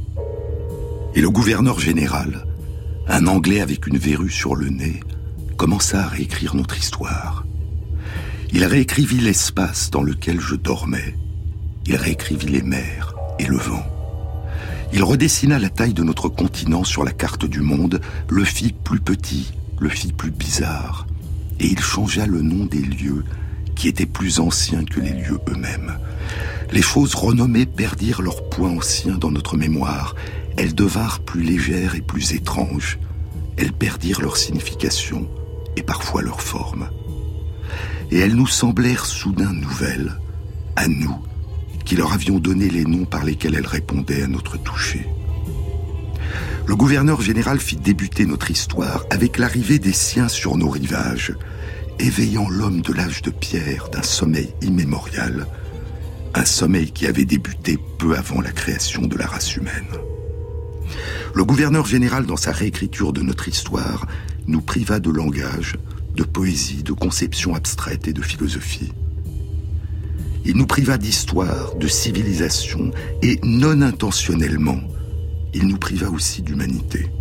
[1.13, 2.45] Et le gouverneur général,
[3.11, 5.01] un Anglais avec une verrue sur le nez
[5.57, 7.45] commença à réécrire notre histoire.
[8.53, 11.17] Il réécrivit l'espace dans lequel je dormais.
[11.85, 13.85] Il réécrivit les mers et le vent.
[14.93, 19.01] Il redessina la taille de notre continent sur la carte du monde, le fit plus
[19.01, 21.05] petit, le fit plus bizarre,
[21.59, 23.25] et il changea le nom des lieux
[23.75, 25.97] qui étaient plus anciens que les lieux eux-mêmes.
[26.71, 30.15] Les choses renommées perdirent leur poids ancien dans notre mémoire,
[30.57, 32.99] elles devinrent plus légères et plus étranges.
[33.57, 35.29] Elles perdirent leur signification
[35.75, 36.89] et parfois leur forme.
[38.11, 40.17] Et elles nous semblèrent soudain nouvelles,
[40.75, 41.17] à nous,
[41.85, 45.07] qui leur avions donné les noms par lesquels elles répondaient à notre toucher.
[46.65, 51.33] Le gouverneur général fit débuter notre histoire avec l'arrivée des siens sur nos rivages,
[51.99, 55.47] éveillant l'homme de l'âge de pierre d'un sommeil immémorial,
[56.33, 59.87] un sommeil qui avait débuté peu avant la création de la race humaine.
[61.33, 64.07] Le gouverneur général, dans sa réécriture de notre histoire,
[64.47, 65.77] nous priva de langage,
[66.15, 68.91] de poésie, de conception abstraite et de philosophie.
[70.43, 74.79] Il nous priva d'histoire, de civilisation, et non intentionnellement,
[75.53, 77.11] il nous priva aussi d'humanité.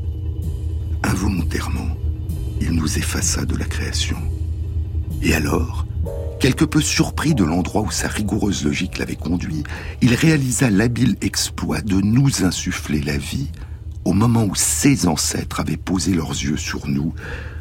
[1.03, 1.97] Involontairement,
[2.61, 4.17] il nous effaça de la création.
[5.23, 5.87] Et alors,
[6.41, 9.63] quelque peu surpris de l'endroit où sa rigoureuse logique l'avait conduit,
[10.01, 13.51] il réalisa l'habile exploit de nous insuffler la vie
[14.07, 17.15] au moment où ses ancêtres avaient posé leurs yeux sur nous,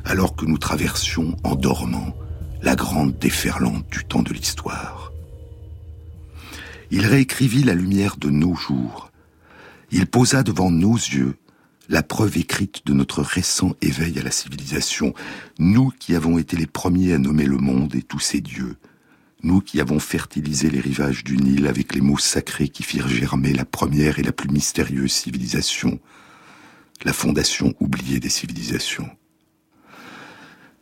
[0.06, 2.16] alors que nous traversions, en dormant,
[2.62, 5.12] la grande déferlante du temps de l'histoire.
[6.90, 9.12] Il réécrivit la lumière de nos jours.
[9.92, 11.36] Il posa devant nos yeux
[11.90, 15.16] la preuve écrite de notre récent éveil à la civilisation,
[15.58, 18.78] nous qui avons été les premiers à nommer le monde et tous ses dieux,
[19.42, 23.54] nous qui avons fertilisé les rivages du Nil avec les mots sacrés qui firent germer
[23.54, 26.00] la première et la plus mystérieuse civilisation,
[27.04, 29.10] la fondation oubliée des civilisations.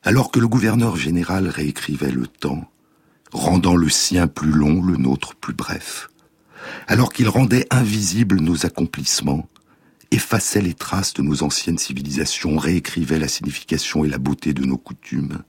[0.03, 2.69] Alors que le gouverneur général réécrivait le temps,
[3.31, 6.09] rendant le sien plus long, le nôtre plus bref,
[6.87, 9.47] alors qu'il rendait invisibles nos accomplissements,
[10.11, 14.77] effaçait les traces de nos anciennes civilisations, réécrivait la signification et la beauté de nos
[14.77, 15.43] coutumes,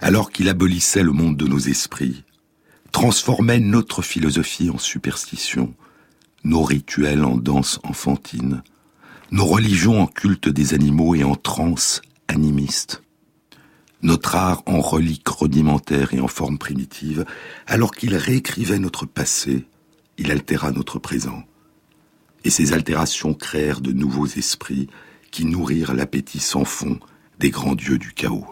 [0.00, 2.24] alors qu'il abolissait le monde de nos esprits,
[2.92, 5.74] transformait notre philosophie en superstition,
[6.44, 8.62] nos rituels en danse enfantine,
[9.30, 13.02] nos religions en culte des animaux et en transe animiste,
[14.02, 17.24] notre art en relique rudimentaire et en forme primitive,
[17.66, 19.66] alors qu'il réécrivait notre passé,
[20.18, 21.42] il altéra notre présent
[22.44, 24.88] et ces altérations créèrent de nouveaux esprits
[25.30, 26.98] qui nourrirent l'appétit sans fond
[27.40, 28.46] des grands dieux du chaos.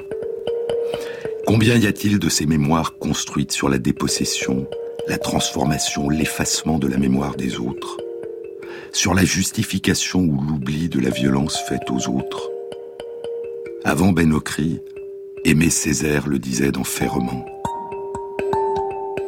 [1.46, 4.66] Combien y a-t-il de ces mémoires construites sur la dépossession,
[5.08, 7.98] la transformation, l'effacement de la mémoire des autres,
[8.92, 12.50] sur la justification ou l'oubli de la violence faite aux autres?
[13.84, 14.80] Avant Benokri,
[15.44, 17.44] Aimé Césaire le disait dans Ferrement.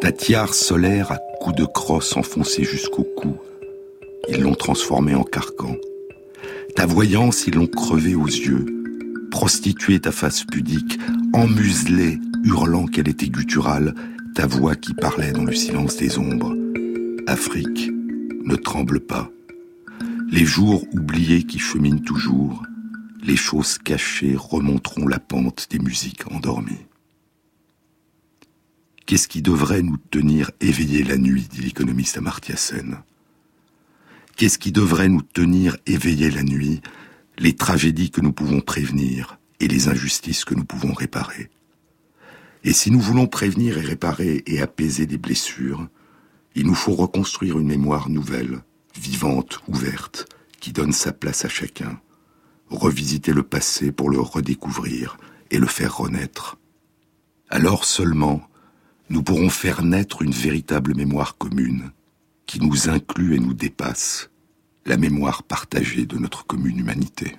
[0.01, 3.37] Ta tiare solaire à coups de crosse enfoncée jusqu'au cou,
[4.29, 5.77] ils l'ont transformée en carcan.
[6.77, 8.67] Ta voyance, ils l'ont crevée aux yeux,
[9.31, 10.99] prostitué ta face pudique,
[11.33, 13.95] emmuselée, hurlant qu'elle était gutturale,
[14.35, 16.55] ta voix qui parlait dans le silence des ombres.
[17.27, 17.91] Afrique,
[18.45, 19.31] ne tremble pas.
[20.31, 22.63] Les jours oubliés qui cheminent toujours,
[23.23, 26.87] les choses cachées remonteront la pente des musiques endormies.
[29.07, 32.99] Qu'est-ce qui devrait nous tenir éveillés la nuit, dit l'économiste Amartya Sen
[34.37, 36.81] Qu'est-ce qui devrait nous tenir éveillés la nuit?
[37.39, 41.51] Les tragédies que nous pouvons prévenir et les injustices que nous pouvons réparer.
[42.65, 45.87] Et si nous voulons prévenir et réparer et apaiser des blessures,
[46.57, 48.61] il nous faut reconstruire une mémoire nouvelle,
[48.99, 50.27] vivante, ouverte,
[50.61, 52.01] qui donne sa place à chacun.
[52.69, 55.17] Revisiter le passé pour le redécouvrir
[55.51, 56.59] et le faire renaître.
[57.51, 58.49] Alors seulement,
[59.11, 61.93] nous pourrons faire naître une véritable mémoire commune,
[62.47, 64.31] qui nous inclut et nous dépasse,
[64.87, 67.37] la mémoire partagée de notre commune humanité.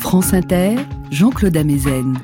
[0.00, 0.76] France Inter,
[1.10, 2.16] Jean-Claude Amezen.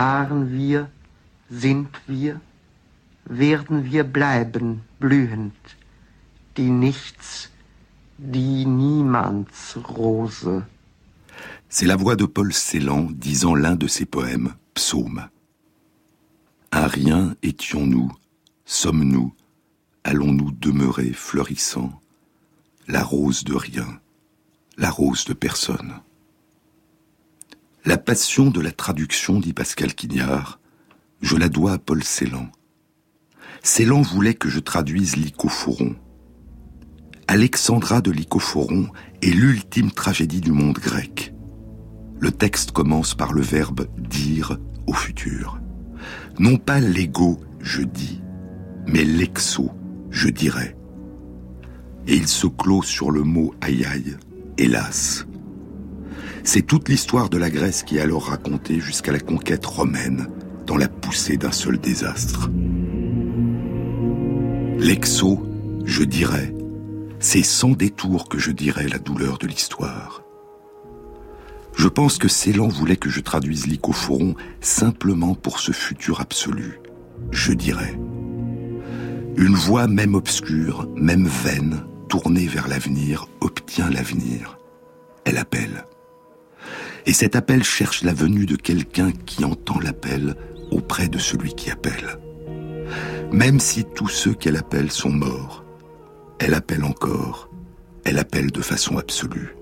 [0.00, 0.90] Waren wir,
[1.50, 2.40] sind wir,
[3.26, 5.60] werden wir bleiben blühend,
[6.56, 7.50] die Nichts,
[8.16, 10.64] die Niemandsrose.
[11.68, 15.28] C'est la voix de Paul Celan disant l'un de ses poèmes, Psaume.
[16.72, 18.10] Un rien étions-nous,
[18.64, 19.34] sommes-nous,
[20.04, 22.00] allons-nous demeurer fleurissant,
[22.88, 24.00] la rose de rien,
[24.78, 26.00] la rose de personne.
[27.86, 30.60] La passion de la traduction, dit Pascal Quignard,
[31.22, 32.48] je la dois à Paul Celan.
[33.62, 35.96] Celan voulait que je traduise l'Icophoron.
[37.26, 38.88] Alexandra de l'Icophoron
[39.22, 41.32] est l'ultime tragédie du monde grec.
[42.18, 45.58] Le texte commence par le verbe dire au futur.
[46.38, 48.20] Non pas l'ego, je dis,
[48.86, 49.70] mais l'exo,
[50.10, 50.76] je dirais.
[52.06, 54.18] Et il se clôt sur le mot aïe aïe,
[54.58, 55.24] hélas.
[56.44, 60.28] C'est toute l'histoire de la Grèce qui est alors racontée jusqu'à la conquête romaine,
[60.66, 62.50] dans la poussée d'un seul désastre.
[64.78, 65.46] L'exo,
[65.84, 66.54] je dirais,
[67.18, 70.22] c'est sans détour que je dirais la douleur de l'histoire.
[71.76, 76.80] Je pense que Célan voulait que je traduise l'icophoron simplement pour ce futur absolu,
[77.30, 77.98] je dirais.
[79.36, 84.58] Une voix même obscure, même vaine, tournée vers l'avenir, obtient l'avenir.
[85.24, 85.86] Elle appelle.
[87.10, 90.36] Et cet appel cherche la venue de quelqu'un qui entend l'appel
[90.70, 92.20] auprès de celui qui appelle.
[93.32, 95.64] Même si tous ceux qu'elle appelle sont morts,
[96.38, 97.50] elle appelle encore,
[98.04, 99.56] elle appelle de façon absolue.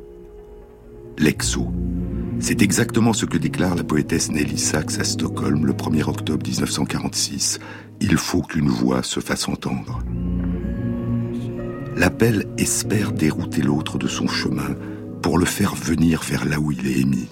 [1.17, 1.73] L'exo,
[2.39, 7.61] c'est exactement ce que déclare la poétesse Nelly Sachs à Stockholm le 1er octobre 1946.
[8.03, 10.03] Il faut qu'une voix se fasse entendre.
[11.97, 14.77] L'appel espère dérouter l'autre de son chemin
[15.23, 17.31] pour le faire venir vers là où il est émis.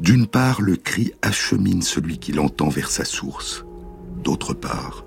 [0.00, 3.64] D'une part, le cri achemine celui qui l'entend vers sa source.
[4.22, 5.04] D'autre part,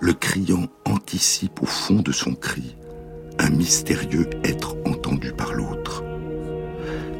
[0.00, 2.76] le criant anticipe au fond de son cri
[3.38, 6.04] un mystérieux être entendu par l'autre.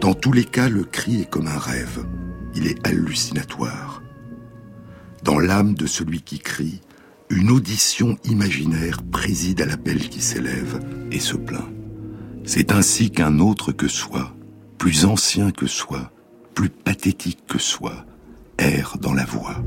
[0.00, 2.06] Dans tous les cas, le cri est comme un rêve,
[2.54, 4.02] il est hallucinatoire.
[5.22, 6.80] Dans l'âme de celui qui crie,
[7.28, 11.68] une audition imaginaire préside à l'appel qui s'élève et se plaint.
[12.44, 14.34] C'est ainsi qu'un autre que soi,
[14.78, 16.11] plus ancien que soi,
[16.54, 18.04] plus pathétique que soi,
[18.58, 19.62] erre dans la voix.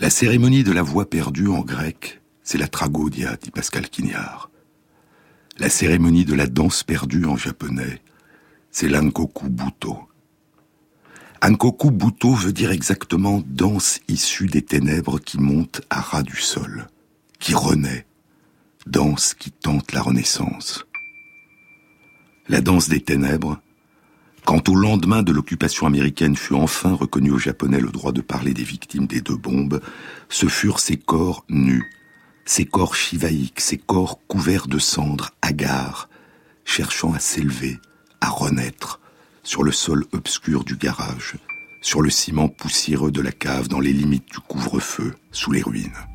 [0.00, 4.50] La cérémonie de la voix perdue en grec, c'est la tragodia, dit Pascal Quignard.
[5.58, 8.00] La cérémonie de la danse perdue en japonais,
[8.70, 9.98] c'est l'ankoku buto.
[11.42, 16.86] Ankoku buto veut dire exactement danse issue des ténèbres qui monte à ras du sol,
[17.40, 18.06] qui renaît,
[18.86, 20.86] danse qui tente la renaissance.
[22.48, 23.60] La danse des ténèbres,
[24.44, 28.54] quand au lendemain de l'occupation américaine fut enfin reconnu aux Japonais le droit de parler
[28.54, 29.80] des victimes des deux bombes,
[30.28, 31.90] ce furent ces corps nus,
[32.44, 36.08] ces corps chivaïques, ces corps couverts de cendres, hagards,
[36.64, 37.78] cherchant à s'élever,
[38.20, 39.00] à renaître,
[39.42, 41.36] sur le sol obscur du garage,
[41.80, 46.09] sur le ciment poussiéreux de la cave dans les limites du couvre-feu, sous les ruines.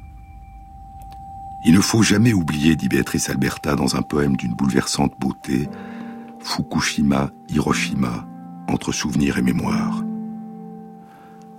[1.67, 5.67] Il ne faut jamais oublier, dit Béatrice Alberta dans un poème d'une bouleversante beauté,
[6.39, 8.27] Fukushima, Hiroshima,
[8.67, 10.04] entre souvenirs et mémoire.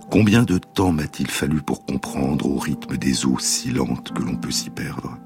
[0.09, 4.37] Combien de temps m'a-t-il fallu pour comprendre au rythme des eaux si lentes que l'on
[4.37, 5.17] peut s'y perdre?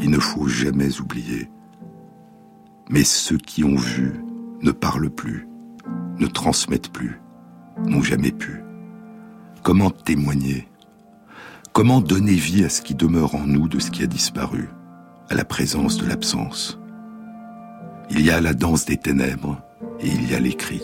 [0.00, 1.48] Il ne faut jamais oublier.
[2.90, 4.12] Mais ceux qui ont vu
[4.60, 5.46] ne parlent plus,
[6.18, 7.20] ne transmettent plus,
[7.86, 8.60] n'ont jamais pu.
[9.62, 10.66] Comment témoigner
[11.78, 14.68] Comment donner vie à ce qui demeure en nous de ce qui a disparu,
[15.30, 16.76] à la présence de l'absence?
[18.10, 19.62] Il y a la danse des ténèbres
[20.00, 20.82] et il y a les cris.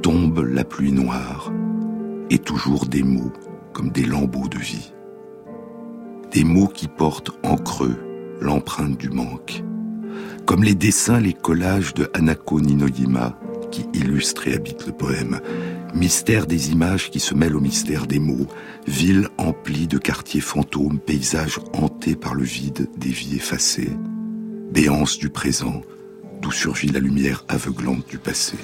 [0.00, 1.52] Tombe la pluie noire
[2.30, 3.34] et toujours des mots
[3.74, 4.94] comme des lambeaux de vie.
[6.32, 7.98] Des mots qui portent en creux
[8.40, 9.62] l'empreinte du manque.
[10.46, 13.38] Comme les dessins, les collages de Hanako Ninoyima
[13.70, 15.38] qui illustrent et habitent le poème.
[15.94, 18.46] Mystère des images qui se mêlent au mystère des mots.
[18.86, 23.96] Ville emplie de quartiers fantômes, paysages hantés par le vide des vies effacées
[24.74, 25.82] béance du présent,
[26.42, 28.56] d'où surgit la lumière aveuglante du passé.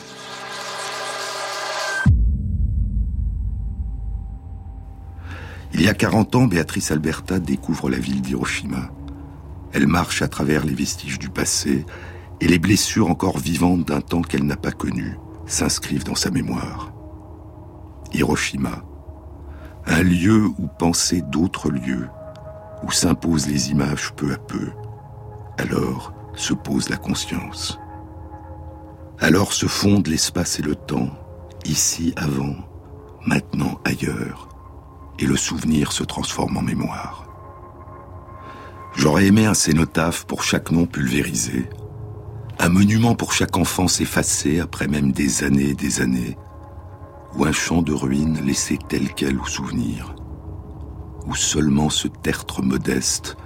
[5.73, 8.91] Il y a 40 ans, Béatrice Alberta découvre la ville d'Hiroshima.
[9.73, 11.87] Elle marche à travers les vestiges du passé
[12.41, 15.17] et les blessures encore vivantes d'un temps qu'elle n'a pas connu
[15.47, 16.93] s'inscrivent dans sa mémoire.
[18.13, 18.83] Hiroshima,
[19.87, 22.09] un lieu où penser d'autres lieux,
[22.83, 24.71] où s'imposent les images peu à peu.
[25.59, 27.79] Alors se pose la conscience.
[29.19, 31.11] Alors se fondent l'espace et le temps,
[31.65, 32.55] ici avant,
[33.27, 34.49] maintenant ailleurs,
[35.19, 37.27] et le souvenir se transforme en mémoire.
[38.97, 41.69] J'aurais aimé un cénotaphe pour chaque nom pulvérisé,
[42.59, 46.37] un monument pour chaque enfance effacée après même des années et des années,
[47.37, 50.15] ou un champ de ruines laissé tel quel au souvenir,
[51.27, 53.37] où seulement ce tertre modeste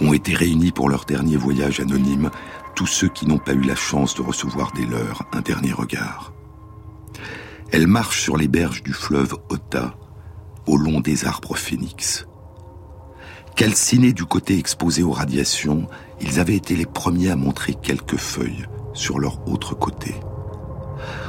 [0.00, 2.30] ont été réunis pour leur dernier voyage anonyme
[2.74, 6.32] tous ceux qui n'ont pas eu la chance de recevoir des leurs un dernier regard.
[7.70, 9.94] Elle marche sur les berges du fleuve Ota,
[10.66, 12.26] au long des arbres phénix.
[13.56, 15.88] Calcinés du côté exposé aux radiations,
[16.20, 20.14] ils avaient été les premiers à montrer quelques feuilles sur leur autre côté.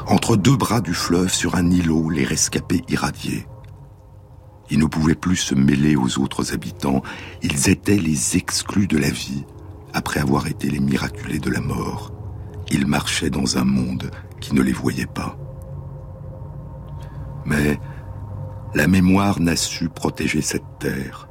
[0.09, 3.45] Entre deux bras du fleuve, sur un îlot, les rescapés irradiés.
[4.71, 7.03] Ils ne pouvaient plus se mêler aux autres habitants,
[7.43, 9.45] ils étaient les exclus de la vie,
[9.93, 12.11] après avoir été les miraculés de la mort.
[12.71, 15.37] Ils marchaient dans un monde qui ne les voyait pas.
[17.45, 17.79] Mais
[18.73, 21.29] la mémoire n'a su protéger cette terre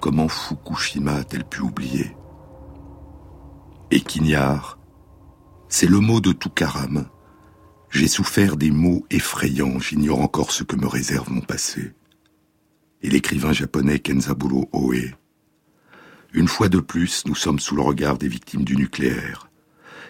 [0.00, 2.16] Comment Fukushima a-t-elle pu oublier
[3.90, 4.02] Et
[5.68, 7.06] c'est le mot de Tukaram.
[7.90, 11.92] J'ai souffert des mots effrayants, j'ignore encore ce que me réserve mon passé.
[13.02, 15.14] Et l'écrivain japonais Kenzaburo Oe.
[16.32, 19.48] Une fois de plus, nous sommes sous le regard des victimes du nucléaire.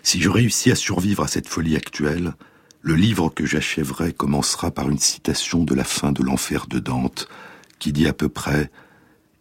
[0.03, 2.35] Si je réussis à survivre à cette folie actuelle,
[2.81, 7.29] le livre que j'achèverai commencera par une citation de la fin de l'enfer de Dante,
[7.79, 8.71] qui dit à peu près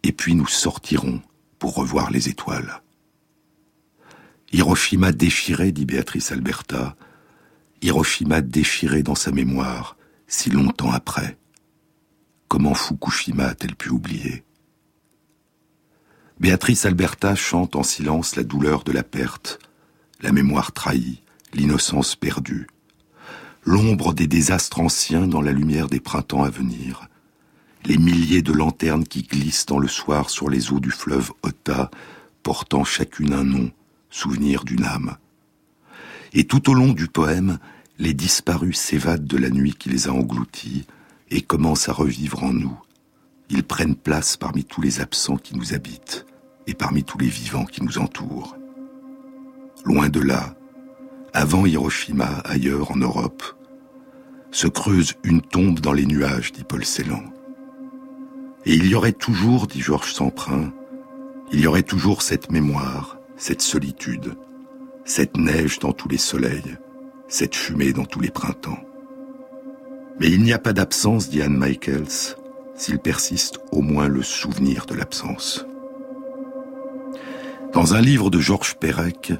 [0.04, 1.20] et puis nous sortirons
[1.58, 2.82] pour revoir les étoiles.
[4.52, 6.96] Hiroshima déchiré, dit Béatrice Alberta,
[7.80, 11.38] Hiroshima déchiré dans sa mémoire, si longtemps après.
[12.48, 14.44] Comment Fukushima a-t-elle pu oublier?
[16.40, 19.58] Béatrice Alberta chante en silence la douleur de la perte,
[20.20, 21.22] la mémoire trahie,
[21.54, 22.66] l'innocence perdue,
[23.64, 27.08] l'ombre des désastres anciens dans la lumière des printemps à venir,
[27.84, 31.90] les milliers de lanternes qui glissent dans le soir sur les eaux du fleuve Ota,
[32.42, 33.70] portant chacune un nom,
[34.10, 35.16] souvenir d'une âme.
[36.38, 37.58] Et tout au long du poème,
[37.98, 40.86] les disparus s'évadent de la nuit qui les a engloutis
[41.32, 42.78] et commencent à revivre en nous.
[43.50, 46.26] Ils prennent place parmi tous les absents qui nous habitent
[46.68, 48.56] et parmi tous les vivants qui nous entourent.
[49.84, 50.54] Loin de là,
[51.32, 53.42] avant Hiroshima, ailleurs en Europe,
[54.52, 57.24] se creuse une tombe dans les nuages, dit Paul Celan.
[58.64, 60.72] Et il y aurait toujours, dit Georges Semprin,
[61.50, 64.36] il y aurait toujours cette mémoire, cette solitude,
[65.08, 66.76] cette neige dans tous les soleils,
[67.28, 68.78] cette fumée dans tous les printemps.
[70.20, 72.36] Mais il n'y a pas d'absence, dit Anne Michaels,
[72.76, 75.64] s'il persiste au moins le souvenir de l'absence.
[77.72, 79.32] Dans un livre de Georges Perec,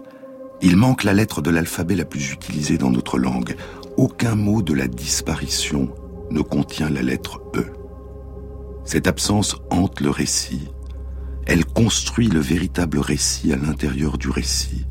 [0.62, 3.54] il manque la lettre de l'alphabet la plus utilisée dans notre langue.
[3.98, 5.94] Aucun mot de la disparition
[6.30, 7.66] ne contient la lettre E.
[8.84, 10.68] Cette absence hante le récit.
[11.44, 14.86] Elle construit le véritable récit à l'intérieur du récit.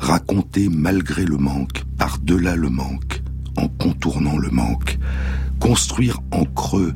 [0.00, 3.22] Raconter malgré le manque, par-delà le manque,
[3.58, 4.98] en contournant le manque.
[5.60, 6.94] Construire en creux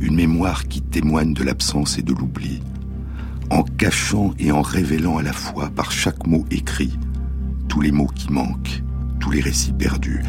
[0.00, 2.62] une mémoire qui témoigne de l'absence et de l'oubli.
[3.50, 6.98] En cachant et en révélant à la fois par chaque mot écrit
[7.68, 8.82] tous les mots qui manquent,
[9.20, 10.22] tous les récits perdus,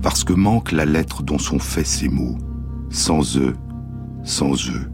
[0.00, 2.38] parce que manque la lettre dont sont faits ces mots.
[2.88, 3.56] Sans eux,
[4.22, 4.90] sans eux,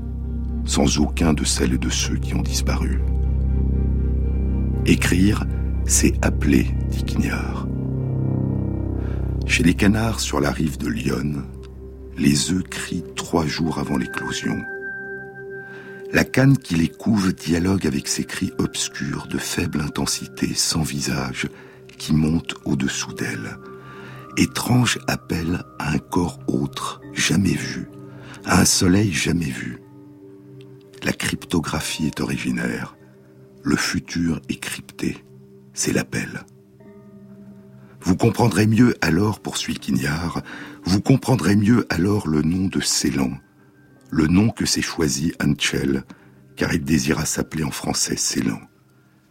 [0.65, 3.01] sans aucun de celles et de ceux qui ont disparu.
[4.87, 5.47] Écrire,
[5.91, 7.67] c'est appeler, dit Quignard.
[9.45, 11.43] Chez les canards sur la rive de Lyon,
[12.17, 14.57] les œufs crient trois jours avant l'éclosion.
[16.13, 21.49] La canne qui les couve dialogue avec ces cris obscurs de faible intensité, sans visage,
[21.99, 23.59] qui montent au-dessous d'elle.
[24.37, 27.89] Étrange appel à un corps autre, jamais vu,
[28.45, 29.83] à un soleil jamais vu.
[31.03, 32.97] La cryptographie est originaire.
[33.65, 35.17] Le futur est crypté.
[35.83, 36.45] C'est l'appel.
[38.03, 40.43] Vous comprendrez mieux alors, poursuit Quignard,
[40.85, 43.31] vous comprendrez mieux alors le nom de Célan,
[44.11, 46.05] le nom que s'est choisi Anchel,
[46.55, 48.61] car il désira s'appeler en français Célan.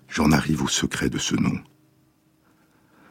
[0.07, 1.59] J'en arrive au secret de ce nom.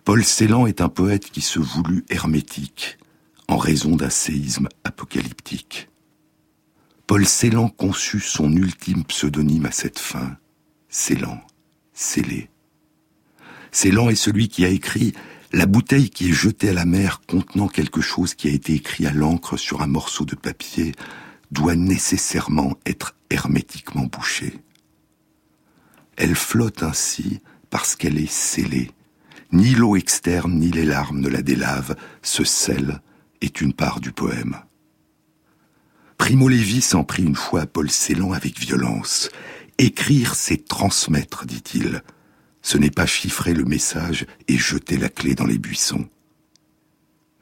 [0.03, 2.99] Paul Célan est un poète qui se voulut hermétique,
[3.47, 5.91] en raison d'un séisme apocalyptique.
[7.07, 10.39] Paul Celan conçut son ultime pseudonyme à cette fin,
[10.89, 11.41] Celan,
[11.93, 12.51] scellé.
[13.81, 15.12] Celan est celui qui a écrit
[15.53, 19.07] La bouteille qui est jetée à la mer contenant quelque chose qui a été écrit
[19.07, 20.97] à l'encre sur un morceau de papier
[21.53, 24.59] doit nécessairement être hermétiquement bouchée.
[26.16, 27.39] Elle flotte ainsi
[27.70, 28.91] parce qu'elle est scellée.
[29.53, 31.95] Ni l'eau externe ni les larmes ne la délavent.
[32.20, 33.01] Ce sel
[33.43, 34.57] est une part du poème.
[36.16, 39.31] Primo Levi s'en prit une fois à Paul Celan avec violence.
[39.79, 42.03] Écrire, c'est transmettre, dit-il.
[42.63, 46.09] Ce n'est pas chiffrer le message et jeter la clé dans les buissons.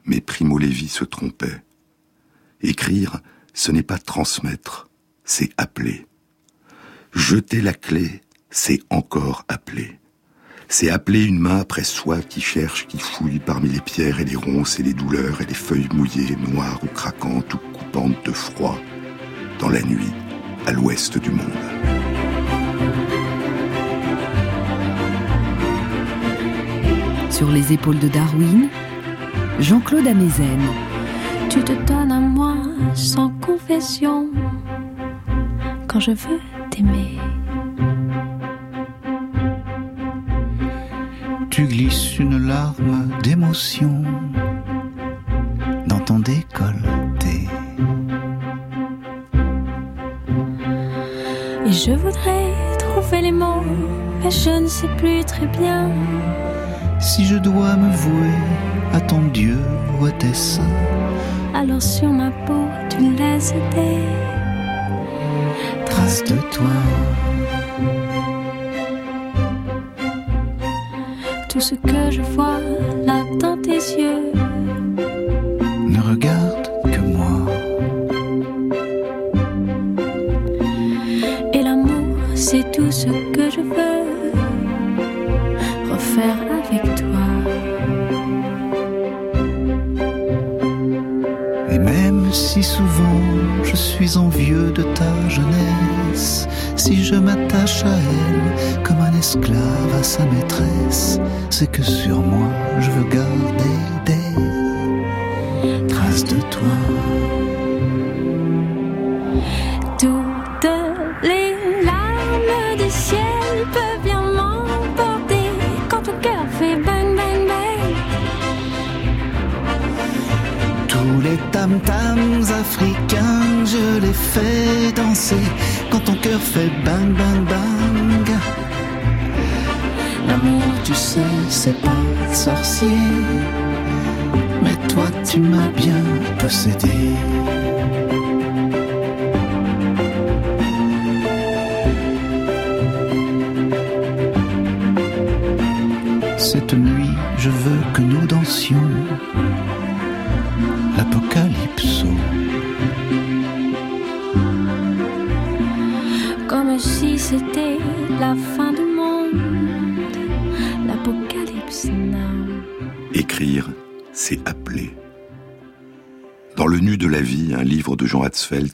[0.05, 1.63] Mais Primo Levi se trompait.
[2.61, 3.19] Écrire,
[3.53, 4.89] ce n'est pas transmettre,
[5.23, 6.05] c'est appeler.
[7.11, 9.99] Jeter la clé, c'est encore appeler.
[10.69, 14.35] C'est appeler une main après soi qui cherche, qui fouille parmi les pierres et les
[14.35, 18.77] ronces et les douleurs et les feuilles mouillées, noires ou craquantes ou coupantes de froid,
[19.59, 20.13] dans la nuit,
[20.65, 21.96] à l'ouest du monde.
[27.37, 28.67] Sur les épaules de Darwin,
[29.59, 30.59] Jean-Claude Amezen.
[31.51, 32.55] Tu te donnes à moi
[32.95, 34.25] sans confession
[35.85, 36.39] quand je veux
[36.71, 37.19] t'aimer.
[41.51, 44.01] Tu glisses une larme d'émotion
[45.85, 47.47] dans ton décolleté.
[51.67, 53.63] Et je voudrais trouver les mots,
[54.23, 55.91] mais je ne sais plus très bien.
[57.07, 58.35] Si je dois me vouer
[58.93, 59.57] à ton Dieu
[59.97, 60.61] ou à tes saints,
[61.53, 64.03] alors sur ma peau tu laisses des
[65.85, 66.75] traces de toi.
[71.47, 72.59] Tout ce que je vois
[73.05, 74.33] là dans tes yeux
[100.07, 102.47] sa maîtresse, c'est que sur moi
[102.79, 103.46] je veux garder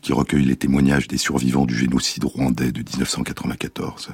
[0.02, 4.10] qui recueille les témoignages des survivants du génocide rwandais de 1994.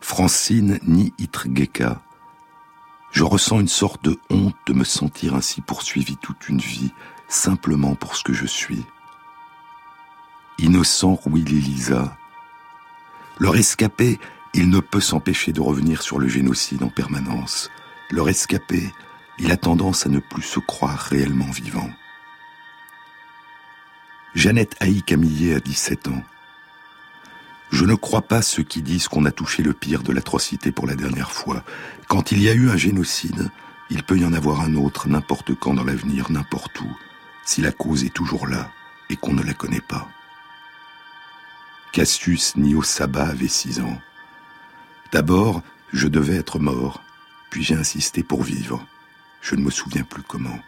[0.00, 2.02] Francine ni Itrgeka,
[3.12, 6.90] je ressens une sorte de honte de me sentir ainsi poursuivi toute une vie,
[7.28, 8.84] simplement pour ce que je suis.
[10.58, 12.16] Innocent Willy Lisa,
[13.38, 14.18] leur escapé,
[14.54, 17.70] il ne peut s'empêcher de revenir sur le génocide en permanence.
[18.10, 18.92] Leur escapé,
[19.38, 21.90] il a tendance à ne plus se croire réellement vivant.
[24.38, 26.22] Jeannette Haï Camillet a 17 ans.
[27.72, 30.86] Je ne crois pas ceux qui disent qu'on a touché le pire de l'atrocité pour
[30.86, 31.64] la dernière fois.
[32.06, 33.50] Quand il y a eu un génocide,
[33.90, 36.96] il peut y en avoir un autre n'importe quand dans l'avenir, n'importe où,
[37.44, 38.70] si la cause est toujours là
[39.10, 40.08] et qu'on ne la connaît pas.
[41.92, 44.00] Cassius Nio Saba avait six ans.
[45.10, 45.62] D'abord,
[45.92, 47.02] je devais être mort,
[47.50, 48.86] puis j'ai insisté pour vivre.
[49.40, 50.60] Je ne me souviens plus comment.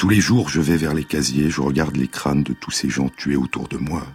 [0.00, 2.88] Tous les jours, je vais vers les casiers, je regarde les crânes de tous ces
[2.88, 4.06] gens tués autour de moi.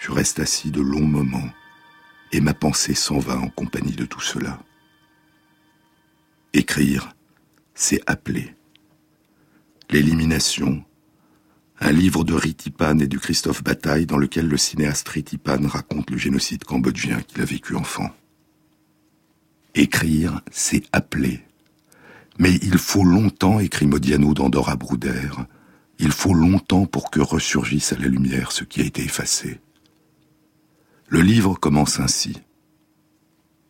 [0.00, 1.48] Je reste assis de longs moments,
[2.32, 4.60] et ma pensée s'en va en compagnie de tout cela.
[6.54, 7.14] Écrire,
[7.72, 8.56] c'est appeler.
[9.90, 10.84] L'élimination,
[11.78, 16.18] un livre de Ritipan et du Christophe Bataille dans lequel le cinéaste Ritipan raconte le
[16.18, 18.10] génocide cambodgien qu'il a vécu enfant.
[19.76, 21.45] Écrire, c'est appeler.
[22.38, 25.30] Mais il faut longtemps, écrit Modiano dans Dora Brouder,
[25.98, 29.60] il faut longtemps pour que ressurgisse à la lumière ce qui a été effacé.
[31.08, 32.36] Le livre commence ainsi.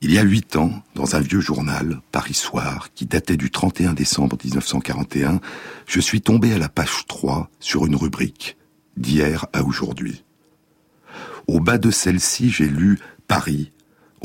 [0.01, 3.95] Il y a huit ans, dans un vieux journal, Paris Soir, qui datait du 31
[3.95, 5.41] décembre 1941,
[5.87, 8.57] je suis tombé à la page 3 sur une rubrique,
[8.97, 10.25] d'hier à aujourd'hui.
[11.47, 13.73] Au bas de celle-ci, j'ai lu Paris,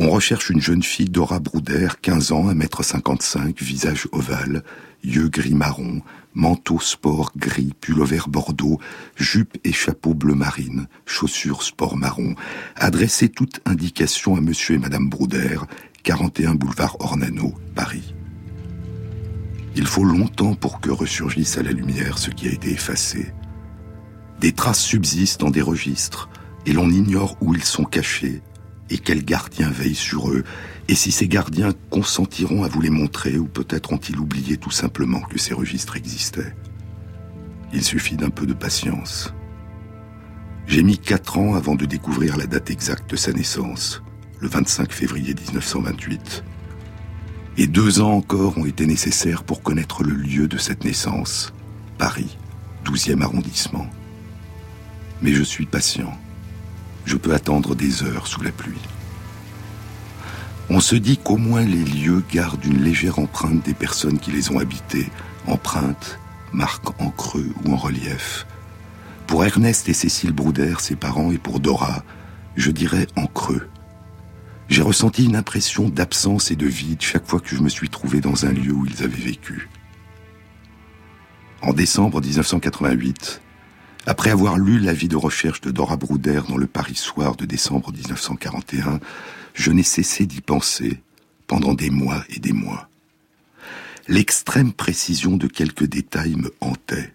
[0.02, 4.64] on recherche une jeune fille Dora Brouder, 15 ans, 1m55, visage ovale,
[5.04, 6.02] yeux gris-marron,
[6.34, 8.80] manteau sport gris, pull vert bordeaux,
[9.16, 12.34] jupe et chapeau bleu marine, chaussures sport marron,
[12.76, 15.60] adressez toute indication à monsieur et madame Brouder,
[16.02, 18.16] 41 boulevard Ornano, Paris.
[19.76, 23.32] Il faut longtemps pour que ressurgisse à la lumière ce qui a été effacé.
[24.40, 26.28] Des traces subsistent dans des registres,
[26.66, 28.42] et l'on ignore où ils sont cachés,
[28.92, 30.44] et quels gardiens veillent sur eux,
[30.88, 35.22] et si ces gardiens consentiront à vous les montrer, ou peut-être ont-ils oublié tout simplement
[35.22, 36.54] que ces registres existaient.
[37.74, 39.34] Il suffit d'un peu de patience.
[40.68, 44.04] J'ai mis quatre ans avant de découvrir la date exacte de sa naissance,
[44.40, 46.44] le 25 février 1928.
[47.58, 51.54] Et deux ans encore ont été nécessaires pour connaître le lieu de cette naissance,
[51.98, 52.38] Paris,
[52.86, 53.88] 12e arrondissement.
[55.22, 56.18] Mais je suis patient
[57.06, 58.82] je peux attendre des heures sous la pluie.
[60.70, 64.52] On se dit qu'au moins les lieux gardent une légère empreinte des personnes qui les
[64.52, 65.10] ont habités,
[65.46, 66.20] empreinte,
[66.54, 68.46] marque en creux ou en relief.
[69.28, 72.04] Pour Ernest et Cécile Brouder, ses parents, et pour Dora,
[72.56, 73.68] je dirais en creux.
[74.70, 78.22] J'ai ressenti une impression d'absence et de vide chaque fois que je me suis trouvé
[78.22, 79.70] dans un lieu où ils avaient vécu.
[81.62, 83.41] En décembre 1988,
[84.06, 87.92] après avoir lu l'avis de recherche de Dora Brouder dans le Paris Soir de décembre
[87.92, 89.00] 1941,
[89.54, 91.00] je n'ai cessé d'y penser
[91.46, 92.90] pendant des mois et des mois.
[94.08, 97.14] L'extrême précision de quelques détails me hantait.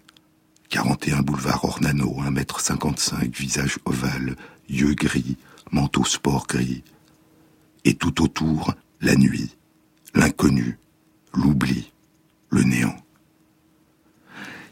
[0.69, 4.37] 41 boulevard Ornano, 1m55, visage ovale,
[4.69, 5.37] yeux gris,
[5.73, 6.85] manteau sport gris.
[7.85, 9.57] Et tout autour, la nuit,
[10.15, 10.79] l'inconnu,
[11.35, 11.93] l'oubli,
[12.51, 12.97] le néant.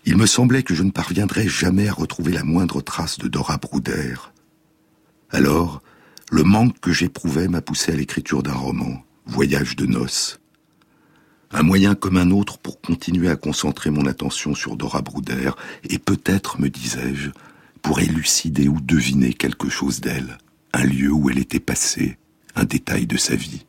[0.07, 3.57] Il me semblait que je ne parviendrais jamais à retrouver la moindre trace de Dora
[3.57, 4.15] Brouder.
[5.31, 5.83] Alors,
[6.31, 10.41] le manque que j'éprouvais m'a poussé à l'écriture d'un roman, Voyage de noces.
[11.51, 15.53] Un moyen comme un autre pour continuer à concentrer mon attention sur Dora Brouder
[15.89, 17.31] et peut-être, me disais-je,
[17.81, 20.37] pour élucider ou deviner quelque chose d'elle,
[20.75, 22.19] un lieu où elle était passée,
[22.55, 23.65] un détail de sa vie.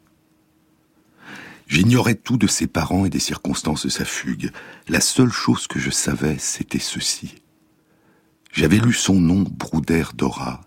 [1.68, 4.52] J'ignorais tout de ses parents et des circonstances de sa fugue.
[4.88, 7.36] La seule chose que je savais, c'était ceci.
[8.52, 10.62] J'avais lu son nom, Brouder Dora,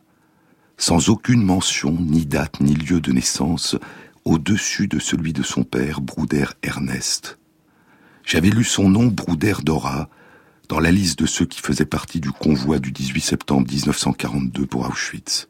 [0.77, 3.77] sans aucune mention, ni date, ni lieu de naissance,
[4.25, 7.39] au-dessus de celui de son père, Brouder Ernest.
[8.25, 10.11] J'avais lu son nom, Brouder Dora,
[10.69, 14.87] dans la liste de ceux qui faisaient partie du convoi du 18 septembre 1942 pour
[14.87, 15.49] Auschwitz.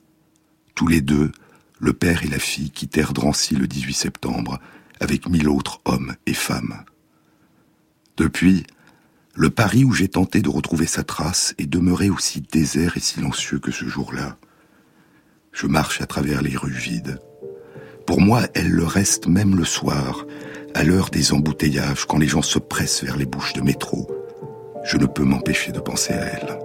[0.77, 1.33] Tous les deux,
[1.81, 4.61] le père et la fille, quittèrent Drancy le 18 septembre,
[5.01, 6.85] avec mille autres hommes et femmes.
[8.17, 8.65] Depuis,
[9.35, 13.61] le Paris où j'ai tenté de retrouver sa trace est demeuré aussi désert et silencieux
[13.61, 14.37] que ce jour-là.
[15.53, 17.21] Je marche à travers les rues vides.
[18.07, 20.27] Pour moi, elle le reste même le soir,
[20.75, 24.09] à l'heure des embouteillages, quand les gens se pressent vers les bouches de métro.
[24.85, 26.59] Je ne peux m'empêcher de penser à elle.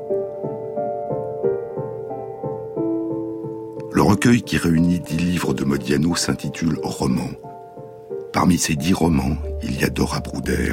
[3.94, 7.30] Le recueil qui réunit dix livres de Modiano s'intitule Roman.
[8.34, 10.72] Parmi ces dix romans, il y a Dora Brouder.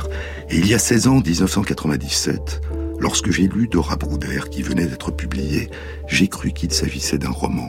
[0.48, 2.62] Et il y a 16 ans, 1997,
[2.98, 5.70] lorsque j'ai lu Dora Brouder qui venait d'être publié,
[6.08, 7.68] j'ai cru qu'il s'agissait d'un roman,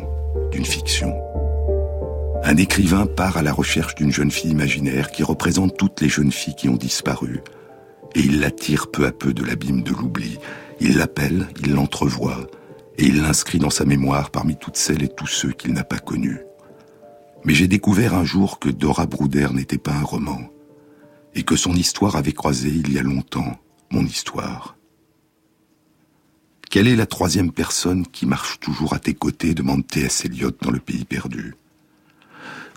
[0.54, 1.14] d'une fiction.
[2.46, 6.32] Un écrivain part à la recherche d'une jeune fille imaginaire qui représente toutes les jeunes
[6.32, 7.42] filles qui ont disparu.
[8.16, 10.40] Et il la tire peu à peu de l'abîme de l'oubli.
[10.80, 12.48] Il l'appelle, il l'entrevoit,
[12.98, 16.00] et il l'inscrit dans sa mémoire parmi toutes celles et tous ceux qu'il n'a pas
[16.00, 16.40] connus.
[17.46, 20.52] Mais j'ai découvert un jour que Dora Brouder n'était pas un roman,
[21.34, 23.60] et que son histoire avait croisé il y a longtemps
[23.92, 24.78] mon histoire.
[26.70, 30.26] Quelle est la troisième personne qui marche toujours à tes côtés demande T.S.
[30.26, 31.56] Eliot dans Le Pays perdu.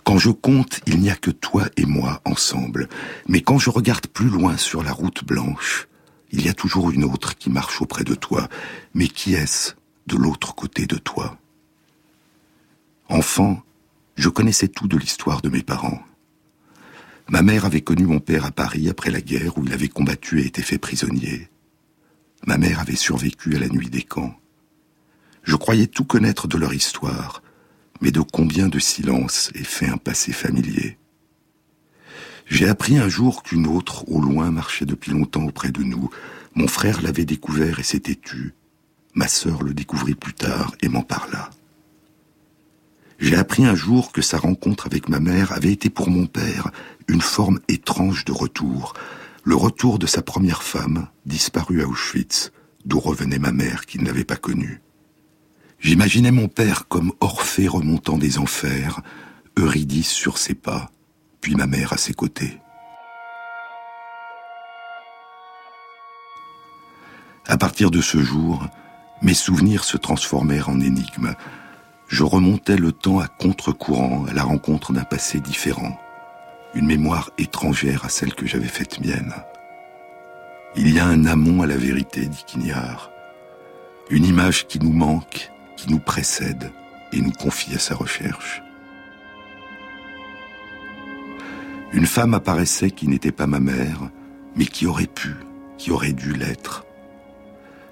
[0.03, 2.89] Quand je compte, il n'y a que toi et moi ensemble,
[3.27, 5.87] mais quand je regarde plus loin sur la route blanche,
[6.31, 8.49] il y a toujours une autre qui marche auprès de toi,
[8.93, 9.73] mais qui est-ce
[10.07, 11.37] de l'autre côté de toi?
[13.07, 13.63] Enfant,
[14.15, 16.01] je connaissais tout de l'histoire de mes parents.
[17.27, 20.41] Ma mère avait connu mon père à Paris après la guerre où il avait combattu
[20.41, 21.49] et été fait prisonnier.
[22.45, 24.35] Ma mère avait survécu à la nuit des camps.
[25.43, 27.41] Je croyais tout connaître de leur histoire,
[28.01, 30.97] mais de combien de silence est fait un passé familier.
[32.47, 36.11] J'ai appris un jour qu'une autre, au loin, marchait depuis longtemps auprès de nous.
[36.53, 38.53] Mon frère l'avait découvert et s'était tu.
[39.15, 41.49] Ma sœur le découvrit plus tard et m'en parla.
[43.19, 46.71] J'ai appris un jour que sa rencontre avec ma mère avait été pour mon père
[47.07, 48.93] une forme étrange de retour,
[49.43, 52.51] le retour de sa première femme, disparue à Auschwitz,
[52.83, 54.81] d'où revenait ma mère qui ne l'avait pas connue.
[55.79, 59.01] J'imaginais mon père comme Orphée remontant des enfers,
[59.57, 60.91] Eurydice sur ses pas,
[61.41, 62.59] puis ma mère à ses côtés.
[67.47, 68.65] À partir de ce jour,
[69.21, 71.35] mes souvenirs se transformèrent en énigmes.
[72.07, 75.99] Je remontais le temps à contre-courant, à la rencontre d'un passé différent,
[76.75, 79.33] une mémoire étrangère à celle que j'avais faite mienne.
[80.75, 83.09] Il y a un amont à la vérité, dit Quignard,
[84.09, 86.71] une image qui nous manque, qui nous précède
[87.11, 88.61] et nous confie à sa recherche.
[91.91, 94.09] Une femme apparaissait qui n'était pas ma mère,
[94.55, 95.35] mais qui aurait pu,
[95.77, 96.85] qui aurait dû l'être.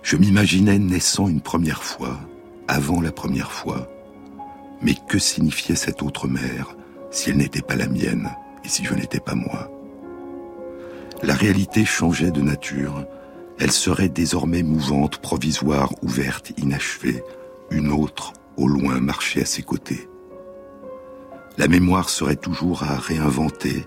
[0.03, 2.19] Je m'imaginais naissant une première fois,
[2.67, 3.92] avant la première fois.
[4.83, 6.75] Mais que signifiait cette autre mère
[7.09, 8.29] si elle n'était pas la mienne
[8.63, 9.69] et si je n'étais pas moi?
[11.21, 13.05] La réalité changeait de nature.
[13.59, 17.23] Elle serait désormais mouvante, provisoire, ouverte, inachevée.
[17.71, 20.09] Une autre, au loin, marchait à ses côtés.
[21.57, 23.85] La mémoire serait toujours à réinventer,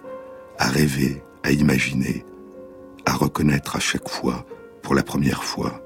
[0.58, 2.24] à rêver, à imaginer,
[3.04, 4.46] à reconnaître à chaque fois,
[4.82, 5.82] pour la première fois.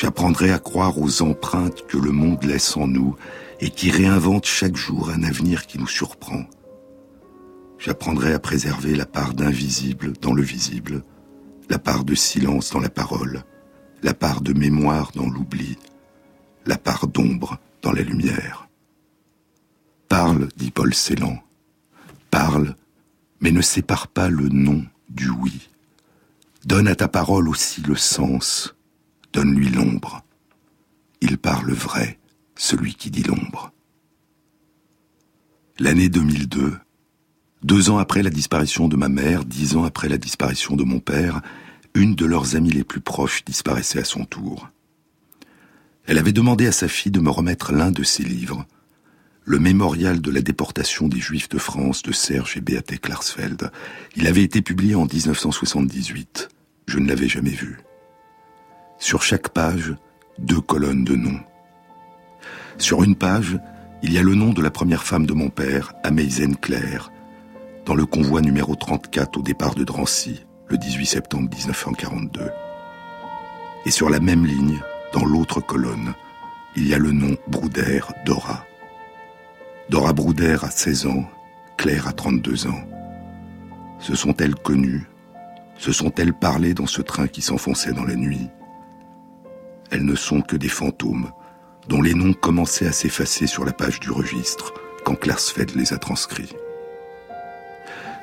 [0.00, 3.16] J'apprendrai à croire aux empreintes que le monde laisse en nous
[3.58, 6.44] et qui réinventent chaque jour un avenir qui nous surprend.
[7.80, 11.02] J'apprendrai à préserver la part d'invisible dans le visible,
[11.68, 13.42] la part de silence dans la parole,
[14.04, 15.76] la part de mémoire dans l'oubli,
[16.64, 18.68] la part d'ombre dans la lumière.
[20.08, 21.42] Parle, dit Paul Celan.
[22.30, 22.76] Parle,
[23.40, 25.68] mais ne sépare pas le non du oui.
[26.64, 28.76] Donne à ta parole aussi le sens,
[29.32, 30.24] Donne-lui l'ombre.
[31.20, 32.18] Il parle vrai,
[32.56, 33.72] celui qui dit l'ombre.
[35.78, 36.76] L'année 2002,
[37.62, 41.00] deux ans après la disparition de ma mère, dix ans après la disparition de mon
[41.00, 41.40] père,
[41.94, 44.68] une de leurs amies les plus proches disparaissait à son tour.
[46.06, 48.66] Elle avait demandé à sa fille de me remettre l'un de ses livres,
[49.44, 53.70] le mémorial de la déportation des Juifs de France de Serge et Beate Klarsfeld.
[54.16, 56.48] Il avait été publié en 1978.
[56.86, 57.78] Je ne l'avais jamais vu.
[58.98, 59.94] Sur chaque page,
[60.38, 61.40] deux colonnes de noms.
[62.78, 63.56] Sur une page,
[64.02, 67.12] il y a le nom de la première femme de mon père, Ameisen Claire,
[67.86, 72.50] dans le convoi numéro 34 au départ de Drancy, le 18 septembre 1942.
[73.86, 74.80] Et sur la même ligne,
[75.12, 76.12] dans l'autre colonne,
[76.74, 78.66] il y a le nom Brouder Dora.
[79.90, 81.24] Dora Brouder a 16 ans,
[81.76, 82.84] Claire a 32 ans.
[84.00, 85.06] Se sont-elles connues
[85.76, 88.50] Se sont-elles parlées dans ce train qui s'enfonçait dans la nuit
[89.90, 91.32] elles ne sont que des fantômes,
[91.88, 94.74] dont les noms commençaient à s'effacer sur la page du registre
[95.04, 96.54] quand Klarsfeld les a transcrits.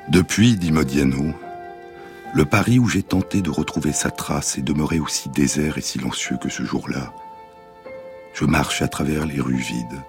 [0.08, 1.34] Depuis, dit Modiano,
[2.34, 6.36] le Paris où j'ai tenté de retrouver sa trace est demeuré aussi désert et silencieux
[6.40, 7.12] que ce jour-là.
[8.34, 10.02] Je marche à travers les rues vides.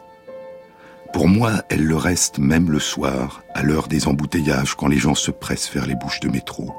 [1.13, 5.15] Pour moi, elle le reste même le soir, à l'heure des embouteillages, quand les gens
[5.15, 6.75] se pressent vers les bouches de métro.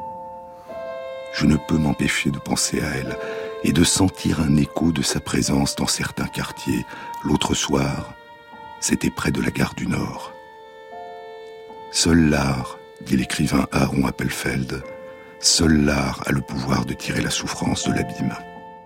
[1.32, 3.16] Je ne peux m'empêcher de penser à elle,
[3.64, 6.84] et de sentir un écho de sa présence dans certains quartiers.
[7.24, 8.14] L'autre soir,
[8.80, 10.32] c'était près de la gare du Nord.
[11.90, 14.82] Seul l'art, dit l'écrivain Aaron Appelfeld,
[15.40, 18.34] seul l'art a le pouvoir de tirer la souffrance de l'abîme.